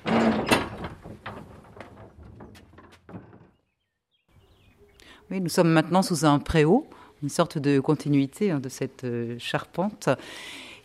Oui, 5.30 5.40
nous 5.40 5.48
sommes 5.48 5.70
maintenant 5.70 6.02
sous 6.02 6.26
un 6.26 6.38
préau, 6.38 6.86
une 7.22 7.30
sorte 7.30 7.56
de 7.56 7.80
continuité 7.80 8.50
hein, 8.50 8.60
de 8.60 8.68
cette 8.68 9.04
euh, 9.04 9.36
charpente 9.38 10.10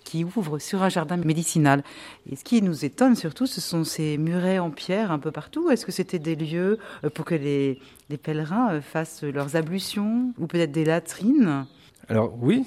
qui 0.06 0.24
ouvre 0.24 0.58
sur 0.58 0.84
un 0.84 0.90
jardin 0.90 1.18
médicinal. 1.18 1.84
Et 2.32 2.38
ce 2.38 2.46
qui 2.46 2.62
nous 2.62 2.86
étonne 2.86 3.16
surtout, 3.16 3.46
ce 3.46 3.60
sont 3.60 3.84
ces 3.84 4.18
murets 4.18 4.58
en 4.58 4.72
pierre 4.72 5.12
un 5.12 5.20
peu 5.20 5.32
partout. 5.32 5.70
Est-ce 5.70 5.86
que 5.86 5.92
c'était 5.92 6.20
des 6.20 6.38
lieux 6.38 6.78
euh, 7.04 7.10
pour 7.10 7.26
que 7.26 7.36
les, 7.36 7.80
les 8.10 8.16
pèlerins 8.16 8.76
euh, 8.76 8.82
fassent 8.82 9.24
leurs 9.24 9.58
ablutions 9.58 10.34
ou 10.38 10.48
peut-être 10.48 10.72
des 10.72 10.86
latrines? 10.86 11.66
Alors 12.08 12.34
oui, 12.42 12.66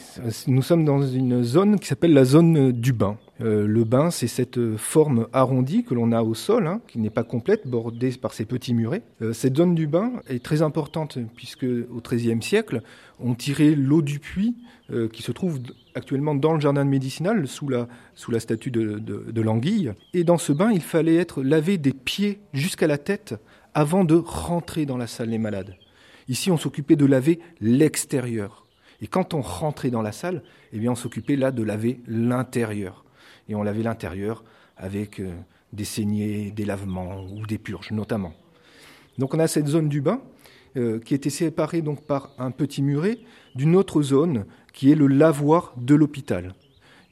nous 0.49 0.61
sommes 0.61 0.85
dans 0.85 1.03
une 1.03 1.43
zone 1.43 1.81
qui 1.81 1.87
s'appelle 1.87 2.13
la 2.13 2.27
zone 2.27 2.73
du 2.73 2.93
bain. 2.93 3.17
Euh, 3.40 3.66
le 3.66 3.85
bain, 3.85 4.11
c'est 4.11 4.26
cette 4.26 4.76
forme 4.76 5.26
arrondie 5.33 5.85
que 5.85 5.94
l'on 5.94 6.12
a 6.12 6.22
au 6.22 6.35
sol, 6.35 6.66
hein, 6.66 6.81
qui 6.87 6.98
n'est 6.98 7.11
pas 7.11 7.24
complète, 7.24 7.66
bordée 7.66 8.11
par 8.12 8.35
ces 8.35 8.44
petits 8.44 8.74
murets. 8.74 9.03
Euh, 9.22 9.33
cette 9.33 9.57
zone 9.57 9.74
du 9.74 9.87
bain 9.87 10.12
est 10.29 10.42
très 10.42 10.62
importante 10.62 11.18
puisque 11.37 11.64
au 11.64 12.00
XIIIe 12.00 12.42
siècle, 12.42 12.83
on 13.18 13.35
tirait 13.35 13.74
l'eau 13.74 14.03
du 14.03 14.18
puits 14.18 14.57
euh, 14.90 15.09
qui 15.09 15.22
se 15.22 15.33
trouve 15.33 15.61
actuellement 15.94 16.35
dans 16.35 16.53
le 16.53 16.61
jardin 16.61 16.85
médicinal 16.85 17.46
sous 17.48 17.68
la, 17.68 17.88
sous 18.14 18.31
la 18.31 18.40
statue 18.40 18.70
de, 18.70 18.98
de 18.98 19.40
l'anguille. 19.40 19.92
Et 20.12 20.24
dans 20.24 20.38
ce 20.38 20.53
bain, 20.53 20.70
il 20.70 20.83
fallait 20.83 21.16
être 21.16 21.42
lavé 21.42 21.79
des 21.79 21.92
pieds 21.92 22.40
jusqu'à 22.53 22.87
la 22.87 22.98
tête 22.98 23.35
avant 23.74 24.05
de 24.05 24.14
rentrer 24.14 24.85
dans 24.85 24.96
la 24.96 25.07
salle 25.07 25.31
des 25.31 25.38
malades. 25.38 25.76
Ici, 26.29 26.50
on 26.50 26.57
s'occupait 26.57 26.96
de 26.96 27.07
laver 27.07 27.40
l'extérieur. 27.61 28.66
Et 29.03 29.07
quand 29.07 29.35
on 29.35 29.40
rentrait 29.40 29.90
dans 29.90 30.03
la 30.03 30.12
salle, 30.12 30.42
eh 30.72 30.79
bien, 30.79 30.92
on 30.92 30.96
s'occupait 30.96 31.37
là 31.37 31.50
de 31.50 31.62
laver 31.62 32.00
l'intérieur. 32.07 33.05
Et 33.51 33.55
on 33.57 33.65
lavait 33.65 33.83
l'intérieur 33.83 34.45
avec 34.77 35.21
euh, 35.21 35.33
des 35.73 35.85
saignées, 35.85 36.53
des 36.53 36.65
lavements 36.65 37.25
ou 37.25 37.47
des 37.47 37.59
purges 37.59 37.91
notamment. 37.91 38.33
Donc 39.19 39.35
on 39.35 39.41
a 39.41 39.49
cette 39.49 39.67
zone 39.67 39.89
du 39.89 40.01
bain 40.01 40.23
euh, 40.77 41.01
qui 41.01 41.15
était 41.15 41.31
séparée 41.31 41.83
donc 41.83 42.07
par 42.07 42.31
un 42.39 42.53
petit 42.53 42.81
muret 42.81 43.19
d'une 43.57 43.75
autre 43.75 44.03
zone 44.03 44.47
qui 44.73 44.93
est 44.93 44.95
le 44.95 45.09
lavoir 45.09 45.75
de 45.77 45.97
l'hôpital. 45.97 46.55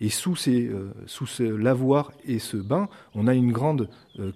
Et 0.00 0.10
sous, 0.10 0.36
euh, 0.46 0.92
sous, 1.06 1.26
ce 1.26 1.42
lavoir 1.42 2.12
et 2.24 2.38
ce 2.38 2.56
bain, 2.56 2.88
on 3.16 3.26
a 3.26 3.34
une 3.34 3.50
grande 3.50 3.90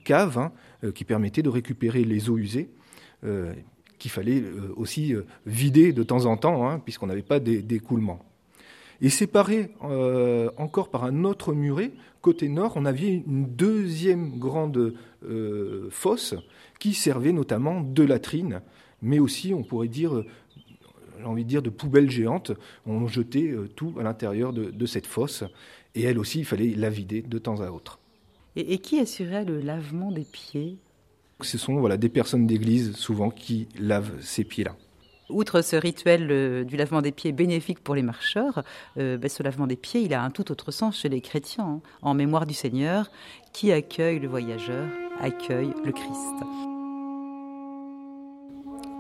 cave 0.05 0.39
hein, 0.39 0.53
qui 0.93 1.05
permettait 1.05 1.43
de 1.43 1.49
récupérer 1.49 2.05
les 2.05 2.29
eaux 2.29 2.37
usées 2.37 2.69
qu'il 4.01 4.11
fallait 4.11 4.43
aussi 4.75 5.15
vider 5.47 5.93
de 5.93 6.03
temps 6.03 6.27
en 6.27 6.37
temps, 6.37 6.69
hein, 6.69 6.81
puisqu'on 6.81 7.07
n'avait 7.07 7.23
pas 7.23 7.39
d'écoulement. 7.39 8.32
Et 9.03 9.11
séparé 9.11 9.71
euh, 9.83 10.49
encore 10.57 10.89
par 10.89 11.03
un 11.03 11.25
autre 11.25 11.53
muret, 11.55 11.91
côté 12.21 12.49
nord, 12.49 12.75
on 12.77 12.85
avait 12.85 13.23
une 13.27 13.47
deuxième 13.47 14.39
grande 14.39 14.95
euh, 15.25 15.89
fosse 15.91 16.37
qui 16.79 16.95
servait 16.95 17.33
notamment 17.33 17.81
de 17.81 18.05
latrine, 18.05 18.63
mais 19.03 19.19
aussi, 19.19 19.55
on 19.55 19.65
pourrait 19.65 19.89
dire, 19.89 20.23
j'ai 21.19 21.25
envie 21.25 21.43
de 21.43 21.49
dire, 21.49 21.63
de 21.63 21.71
poubelle 21.71 22.11
géante. 22.11 22.53
On 22.87 23.09
jetait 23.09 23.51
euh, 23.51 23.69
tout 23.75 23.93
à 23.99 24.05
l'intérieur 24.05 24.53
de, 24.53 24.87
cette 24.87 25.09
fosse, 25.09 25.43
et 25.97 26.03
elle 26.03 26.19
aussi, 26.21 26.39
il 26.39 26.45
fallait 26.45 26.73
la 26.77 26.89
vider 26.89 27.23
de 27.23 27.39
temps 27.39 27.61
à 27.61 27.73
autre. 27.73 27.99
Et, 28.55 28.73
et 28.73 28.79
qui 28.79 29.01
assurait 29.01 29.45
le 29.45 29.61
lavement 29.61 30.13
des 30.13 30.25
pieds? 30.25 30.77
Ce 31.41 31.59
sont 31.59 31.75
voilà, 31.75 31.97
des 31.97 32.09
personnes 32.09 32.47
d'église, 32.47 32.95
souvent, 32.95 33.31
qui 33.31 33.67
lavent 33.81 34.13
ces 34.21 34.45
pieds-là. 34.45 34.77
Outre 35.33 35.63
ce 35.63 35.77
rituel 35.77 36.29
euh, 36.31 36.65
du 36.65 36.77
lavement 36.77 37.01
des 37.01 37.13
pieds 37.13 37.33
bénéfique 37.33 37.81
pour 37.81 37.95
les 37.95 38.03
marcheurs, 38.03 38.63
euh, 38.99 39.17
ben, 39.17 39.29
ce 39.29 39.43
lavement 39.43 39.67
des 39.67 39.77
pieds, 39.77 40.03
il 40.03 40.13
a 40.13 40.23
un 40.23 40.31
tout 40.31 40.53
autre 40.53 40.71
sens 40.71 40.99
chez 40.99 41.09
les 41.09 41.21
chrétiens. 41.21 41.65
Hein. 41.65 41.81
En 42.03 42.15
mémoire 42.15 42.47
du 42.47 42.55
Seigneur, 42.55 43.11
qui 43.53 43.73
accueille 43.73 44.19
le 44.19 44.29
voyageur, 44.29 44.87
accueille 45.21 45.73
le 45.85 45.93
Christ. 45.93 46.37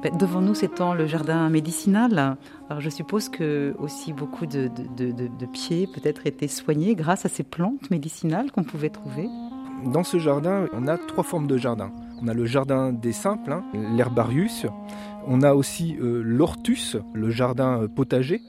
Ben, 0.02 0.16
devant 0.16 0.40
nous 0.40 0.54
s'étend 0.54 0.94
le 0.94 1.06
jardin 1.06 1.48
médicinal? 1.48 2.36
Alors 2.68 2.80
je 2.80 2.90
suppose 2.90 3.28
que 3.28 3.74
aussi 3.78 4.12
beaucoup 4.12 4.46
de, 4.46 4.68
de 4.96 5.46
pieds 5.46 5.86
peut-être 5.86 6.26
étaient 6.26 6.48
soignés 6.48 6.94
grâce 6.94 7.24
à 7.26 7.28
ces 7.28 7.44
plantes 7.44 7.90
médicinales 7.90 8.50
qu'on 8.50 8.64
pouvait 8.64 8.90
trouver. 8.90 9.28
Dans 9.84 10.04
ce 10.04 10.18
jardin, 10.18 10.66
on 10.72 10.88
a 10.88 10.96
trois 10.96 11.24
formes 11.24 11.46
de 11.46 11.56
jardin. 11.56 11.92
On 12.24 12.28
a 12.28 12.34
le 12.34 12.46
jardin 12.46 12.92
des 12.92 13.12
simples, 13.12 13.50
hein, 13.50 13.64
l'herbarius. 13.96 14.66
On 15.26 15.42
a 15.42 15.54
aussi 15.54 15.96
euh, 16.00 16.22
l'ortus, 16.24 16.96
le 17.14 17.30
jardin 17.30 17.82
euh, 17.82 17.88
potager, 17.88 18.40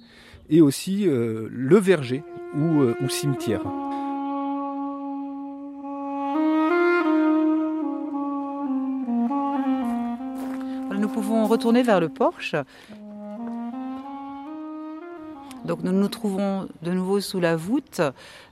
et 0.52 0.62
aussi 0.62 1.08
euh, 1.08 1.48
le 1.50 1.78
verger 1.78 2.24
ou, 2.56 2.84
ou 3.02 3.10
cimetière. 3.10 3.64
Nous 10.96 11.10
pouvons 11.10 11.48
retourner 11.48 11.82
vers 11.82 12.00
le 12.00 12.10
porche. 12.10 12.56
Donc 15.66 15.82
nous 15.82 15.94
nous 15.94 16.10
trouvons 16.10 16.68
de 16.84 16.92
nouveau 16.92 17.22
sous 17.22 17.40
la 17.40 17.56
voûte, 17.56 18.02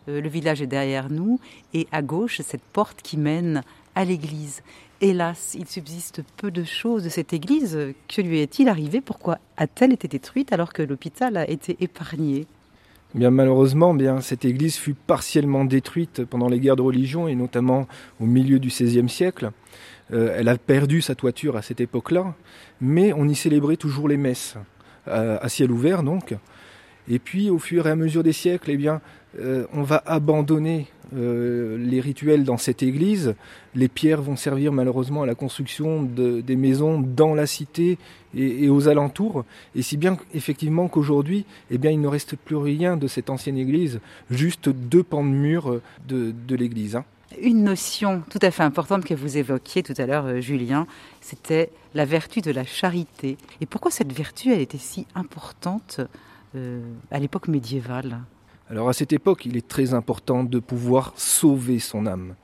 le 0.07 0.27
village 0.27 0.63
est 0.63 0.67
derrière 0.67 1.11
nous, 1.11 1.39
et 1.75 1.87
à 1.91 2.01
gauche 2.01 2.41
cette 2.41 2.63
porte 2.63 3.03
qui 3.03 3.17
mène 3.17 3.61
à 3.93 4.03
l'église. 4.03 4.63
Hélas, 5.03 5.57
il 5.57 5.65
subsiste 5.65 6.21
peu 6.37 6.51
de 6.51 6.63
choses 6.63 7.03
de 7.03 7.09
cette 7.09 7.33
église. 7.33 7.75
Que 8.07 8.21
lui 8.21 8.39
est-il 8.39 8.69
arrivé? 8.69 9.01
Pourquoi 9.01 9.39
a-t-elle 9.57 9.93
été 9.93 10.07
détruite 10.07 10.53
alors 10.53 10.73
que 10.73 10.83
l'hôpital 10.83 11.37
a 11.37 11.49
été 11.49 11.75
épargné? 11.79 12.45
Bien 13.15 13.31
malheureusement, 13.31 13.95
bien 13.95 14.21
cette 14.21 14.45
église 14.45 14.77
fut 14.77 14.93
partiellement 14.93 15.65
détruite 15.65 16.23
pendant 16.23 16.47
les 16.47 16.59
guerres 16.59 16.75
de 16.75 16.83
religion 16.83 17.27
et 17.27 17.33
notamment 17.33 17.87
au 18.19 18.27
milieu 18.27 18.59
du 18.59 18.67
XVIe 18.67 19.09
siècle. 19.09 19.49
Euh, 20.13 20.35
elle 20.37 20.47
a 20.47 20.57
perdu 20.59 21.01
sa 21.01 21.15
toiture 21.15 21.57
à 21.57 21.63
cette 21.63 21.81
époque-là, 21.81 22.35
mais 22.79 23.11
on 23.11 23.27
y 23.27 23.33
célébrait 23.33 23.77
toujours 23.77 24.07
les 24.07 24.17
messes 24.17 24.55
euh, 25.07 25.39
à 25.41 25.49
ciel 25.49 25.71
ouvert 25.71 26.03
donc. 26.03 26.35
Et 27.09 27.17
puis 27.17 27.49
au 27.49 27.57
fur 27.57 27.87
et 27.87 27.89
à 27.89 27.95
mesure 27.95 28.21
des 28.21 28.33
siècles, 28.33 28.69
eh 28.69 28.77
bien, 28.77 29.01
euh, 29.39 29.65
on 29.73 29.83
va 29.83 30.03
abandonner 30.05 30.87
euh, 31.15 31.77
les 31.77 31.99
rituels 32.01 32.43
dans 32.43 32.57
cette 32.57 32.83
église. 32.83 33.35
Les 33.75 33.87
pierres 33.87 34.21
vont 34.21 34.35
servir 34.35 34.71
malheureusement 34.71 35.23
à 35.23 35.25
la 35.25 35.35
construction 35.35 36.03
des 36.03 36.55
maisons 36.55 36.99
dans 36.99 37.33
la 37.33 37.45
cité 37.45 37.97
et, 38.35 38.69
aux 38.69 38.87
alentours. 38.87 39.45
Et 39.75 39.81
si 39.81 39.97
bien 39.97 40.17
effectivement 40.33 40.87
qu'aujourd'hui, 40.87 41.45
eh 41.69 41.77
bien, 41.77 41.91
il 41.91 42.01
ne 42.01 42.07
reste 42.07 42.35
plus 42.35 42.57
rien 42.57 42.97
de 42.97 43.07
cette 43.07 43.29
ancienne 43.29 43.57
église, 43.57 43.99
juste 44.29 44.69
deux 44.69 45.03
pans 45.03 45.23
de 45.23 45.29
mur 45.29 45.81
de, 46.07 46.55
l'église. 46.55 46.95
Hein. 46.97 47.05
Une 47.41 47.63
notion 47.63 48.23
tout 48.29 48.39
à 48.41 48.51
fait 48.51 48.63
importante 48.63 49.05
que 49.05 49.13
vous 49.13 49.37
évoquiez 49.37 49.83
tout 49.83 49.93
à 49.97 50.05
l'heure, 50.05 50.25
euh, 50.25 50.41
Julien, 50.41 50.85
c'était 51.21 51.69
la 51.93 52.03
vertu 52.03 52.41
de 52.41 52.51
la 52.51 52.65
charité. 52.65 53.37
Et 53.61 53.65
pourquoi 53.65 53.89
cette 53.89 54.11
vertu, 54.11 54.51
elle 54.51 54.59
était 54.59 54.77
si 54.77 55.07
importante 55.15 56.01
euh, 56.55 56.81
à 57.09 57.19
l'époque 57.19 57.47
médiévale? 57.47 58.19
Alors 58.69 58.89
à 58.89 58.93
cette 58.93 59.11
époque, 59.11 59.45
il 59.45 59.57
est 59.57 59.67
très 59.67 59.93
important 59.93 60.43
de 60.43 60.59
pouvoir 60.59 61.13
sauver 61.17 61.79
son 61.79 62.05
âme. 62.05 62.35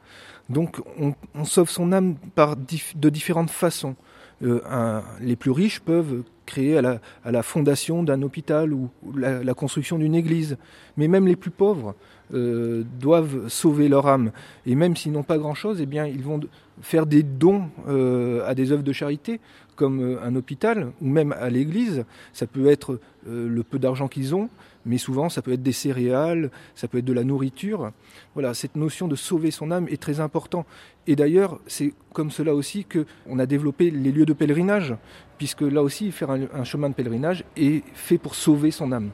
Donc 0.49 0.81
on, 0.99 1.45
sauve 1.45 1.69
son 1.69 1.91
âme 1.91 2.15
par 2.35 2.55
de 2.55 3.09
différentes 3.09 3.49
façons. 3.49 3.95
Euh, 4.43 5.01
les 5.19 5.35
plus 5.35 5.51
riches 5.51 5.79
peuvent 5.79 6.23
créer 6.45 6.77
à 6.77 6.99
la, 7.31 7.43
fondation 7.43 8.03
d'un 8.03 8.21
hôpital 8.21 8.73
ou, 8.73 8.89
la, 9.15 9.53
construction 9.53 9.97
d'une 9.97 10.15
église. 10.15 10.57
Mais 10.95 11.07
même 11.07 11.27
les 11.27 11.35
plus 11.35 11.51
pauvres 11.51 11.95
euh, 12.33 12.83
doivent 12.99 13.47
sauver 13.49 13.89
leur 13.89 14.07
âme. 14.07 14.31
Et 14.65 14.75
même 14.75 14.95
s'ils 14.95 15.11
n'ont 15.11 15.23
pas 15.23 15.37
grand-chose, 15.37 15.79
eh 15.81 15.85
bien, 15.85 16.05
ils 16.05 16.23
vont 16.23 16.39
faire 16.81 17.05
des 17.05 17.23
dons 17.23 17.69
euh, 17.87 18.47
à 18.47 18.55
des 18.55 18.71
œuvres 18.71 18.83
de 18.83 18.93
charité, 18.93 19.39
comme 19.77 20.19
un 20.21 20.35
hôpital 20.35 20.91
ou 21.01 21.07
même 21.07 21.31
à 21.31 21.49
l'église. 21.49 22.03
Ça 22.33 22.47
peut 22.47 22.67
être 22.67 22.99
le 23.25 23.63
peu 23.63 23.79
d'argent 23.79 24.09
qu'ils 24.09 24.35
ont, 24.35 24.49
mais 24.85 24.97
souvent 24.97 25.29
ça 25.29 25.41
peut 25.41 25.53
être 25.53 25.63
des 25.63 25.71
céréales, 25.71 26.49
ça 26.75 26.87
peut 26.87 26.97
être 26.97 27.05
de 27.05 27.13
la 27.13 27.23
nourriture. 27.23 27.91
Voilà, 28.33 28.53
cette 28.53 28.75
notion 28.75 29.07
de 29.07 29.15
sauver 29.15 29.51
son 29.51 29.71
âme 29.71 29.87
est 29.89 30.01
très 30.01 30.19
importante. 30.19 30.65
Et 31.05 31.15
d'ailleurs, 31.15 31.59
c'est 31.67 31.93
comme 32.13 32.31
cela 32.31 32.53
aussi 32.53 32.85
qu'on 32.85 33.39
a 33.39 33.45
développé 33.45 33.91
les 33.91 34.11
lieux 34.11 34.25
de 34.25 34.33
pèlerinage, 34.33 34.95
puisque 35.37 35.61
là 35.61 35.83
aussi, 35.83 36.11
faire 36.11 36.31
un, 36.31 36.63
chemin 36.63 36.89
de 36.89 36.95
pèlerinage 36.95 37.43
est 37.55 37.83
fait 37.93 38.17
pour 38.17 38.35
sauver 38.35 38.71
son 38.71 38.91
âme. 38.91 39.11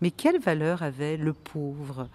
Mais 0.00 0.10
quelle 0.10 0.40
valeur 0.40 0.82
avait 0.82 1.16
le 1.16 1.32
pauvre, 1.32 2.08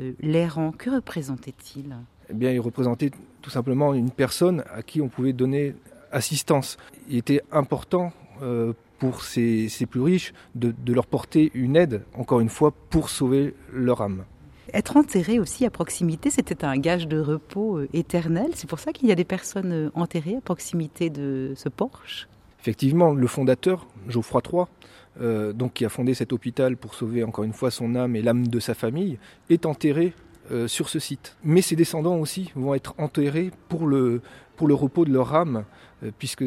euh, 0.00 0.12
l'errant? 0.20 0.72
Que 0.72 0.90
représentait-il? 0.90 1.96
Eh 2.30 2.34
bien, 2.34 2.50
il 2.50 2.60
représentait 2.60 3.10
tout 3.42 3.50
simplement 3.50 3.94
une 3.94 4.10
personne 4.10 4.64
à 4.72 4.82
qui 4.82 5.00
on 5.00 5.08
pouvait 5.08 5.34
donner 5.34 5.74
assistance. 6.14 6.78
Il 7.08 7.18
était 7.18 7.42
important 7.52 8.12
euh, 8.42 8.72
pour 8.98 9.22
ces, 9.22 9.68
plus 9.88 10.00
riches 10.00 10.32
de, 10.54 10.72
leur 10.92 11.06
porter 11.06 11.50
une 11.54 11.76
aide, 11.76 12.04
encore 12.14 12.40
une 12.40 12.48
fois, 12.48 12.72
pour 12.90 13.10
sauver 13.10 13.54
leur 13.72 14.00
âme. 14.00 14.24
Être 14.72 14.96
enterré 14.96 15.38
aussi 15.38 15.66
à 15.66 15.70
proximité, 15.70 16.30
c'était 16.30 16.64
un 16.64 16.78
gage 16.78 17.06
de 17.06 17.20
repos 17.20 17.78
euh, 17.78 17.88
éternel. 17.92 18.52
C'est 18.54 18.68
pour 18.68 18.78
ça 18.78 18.92
qu'il 18.92 19.08
y 19.08 19.12
a 19.12 19.14
des 19.14 19.24
personnes 19.24 19.72
euh, 19.72 19.90
enterrées 19.94 20.36
à 20.36 20.40
proximité 20.40 21.10
de 21.10 21.52
ce 21.54 21.68
porche. 21.68 22.28
Effectivement, 22.60 23.12
le 23.12 23.26
fondateur, 23.26 23.86
Geoffroy 24.08 24.40
III, 24.50 24.64
euh, 25.20 25.52
donc 25.52 25.74
qui 25.74 25.84
a 25.84 25.90
fondé 25.90 26.14
cet 26.14 26.32
hôpital 26.32 26.76
pour 26.76 26.94
sauver 26.94 27.22
encore 27.24 27.44
une 27.44 27.52
fois 27.52 27.70
son 27.70 27.94
âme 27.94 28.16
et 28.16 28.22
l'âme 28.22 28.48
de 28.48 28.58
sa 28.58 28.74
famille, 28.74 29.18
est 29.50 29.66
enterré 29.66 30.14
sur 30.66 30.90
ce 30.90 30.98
site. 30.98 31.36
Mais 31.42 31.62
ses 31.62 31.74
descendants 31.74 32.16
aussi 32.16 32.52
vont 32.54 32.74
être 32.74 32.94
enterrés 32.98 33.50
pour 33.70 33.86
le, 33.86 34.20
pour 34.56 34.68
le 34.68 34.74
repos 34.74 35.06
de 35.06 35.10
leur 35.10 35.34
âme, 35.34 35.64
puisque 36.18 36.44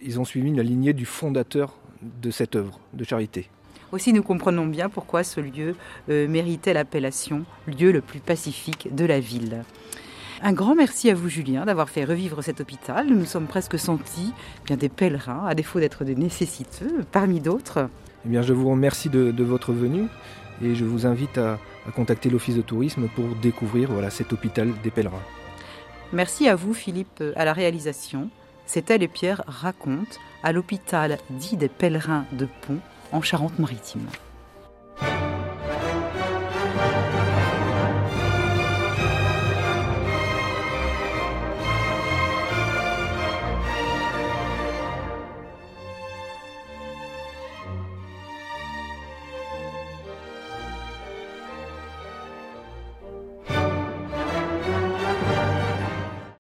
ils 0.00 0.20
ont 0.20 0.24
suivi 0.24 0.52
la 0.54 0.62
lignée 0.62 0.92
du 0.92 1.06
fondateur 1.06 1.74
de 2.02 2.30
cette 2.30 2.56
œuvre 2.56 2.78
de 2.92 3.04
charité. 3.04 3.48
Aussi, 3.90 4.12
nous 4.12 4.22
comprenons 4.22 4.66
bien 4.66 4.88
pourquoi 4.90 5.24
ce 5.24 5.40
lieu 5.40 5.74
euh, 6.10 6.28
méritait 6.28 6.74
l'appellation 6.74 7.44
lieu 7.66 7.90
le 7.90 8.02
plus 8.02 8.20
pacifique 8.20 8.94
de 8.94 9.06
la 9.06 9.18
ville. 9.18 9.64
Un 10.42 10.52
grand 10.52 10.74
merci 10.74 11.10
à 11.10 11.14
vous, 11.14 11.28
Julien, 11.28 11.64
d'avoir 11.64 11.88
fait 11.88 12.04
revivre 12.04 12.44
cet 12.44 12.60
hôpital. 12.60 13.06
Nous 13.08 13.16
nous 13.16 13.24
sommes 13.24 13.46
presque 13.46 13.78
sentis 13.78 14.32
bien 14.66 14.76
des 14.76 14.88
pèlerins, 14.88 15.46
à 15.46 15.54
défaut 15.54 15.80
d'être 15.80 16.04
des 16.04 16.14
nécessiteux, 16.14 17.04
parmi 17.10 17.40
d'autres. 17.40 17.88
Eh 18.26 18.28
bien, 18.28 18.42
je 18.42 18.52
vous 18.52 18.70
remercie 18.70 19.08
de, 19.08 19.42
votre 19.42 19.72
venue 19.72 20.06
Et 20.62 20.74
je 20.74 20.84
vous 20.84 21.06
invite 21.06 21.38
à, 21.38 21.58
contacter 21.96 22.28
l'Office 22.28 22.56
de 22.56 22.62
tourisme 22.62 23.08
pour 23.16 23.24
découvrir 23.42 23.90
voilà, 23.90 24.10
cet 24.10 24.32
hôpital 24.34 24.70
des 24.82 24.90
pèlerins. 24.90 25.22
Merci 26.12 26.46
à 26.46 26.54
vous 26.54 26.74
Philippe 26.74 27.22
à 27.34 27.44
la 27.46 27.54
réalisation. 27.54 28.28
C'était 28.68 28.98
Les 28.98 29.08
Pierres 29.08 29.42
racontent 29.46 30.18
à 30.42 30.52
l'hôpital 30.52 31.16
dit 31.30 31.56
des 31.56 31.70
pèlerins 31.70 32.26
de 32.32 32.46
Pont 32.60 32.80
en 33.12 33.22
Charente-Maritime. 33.22 34.06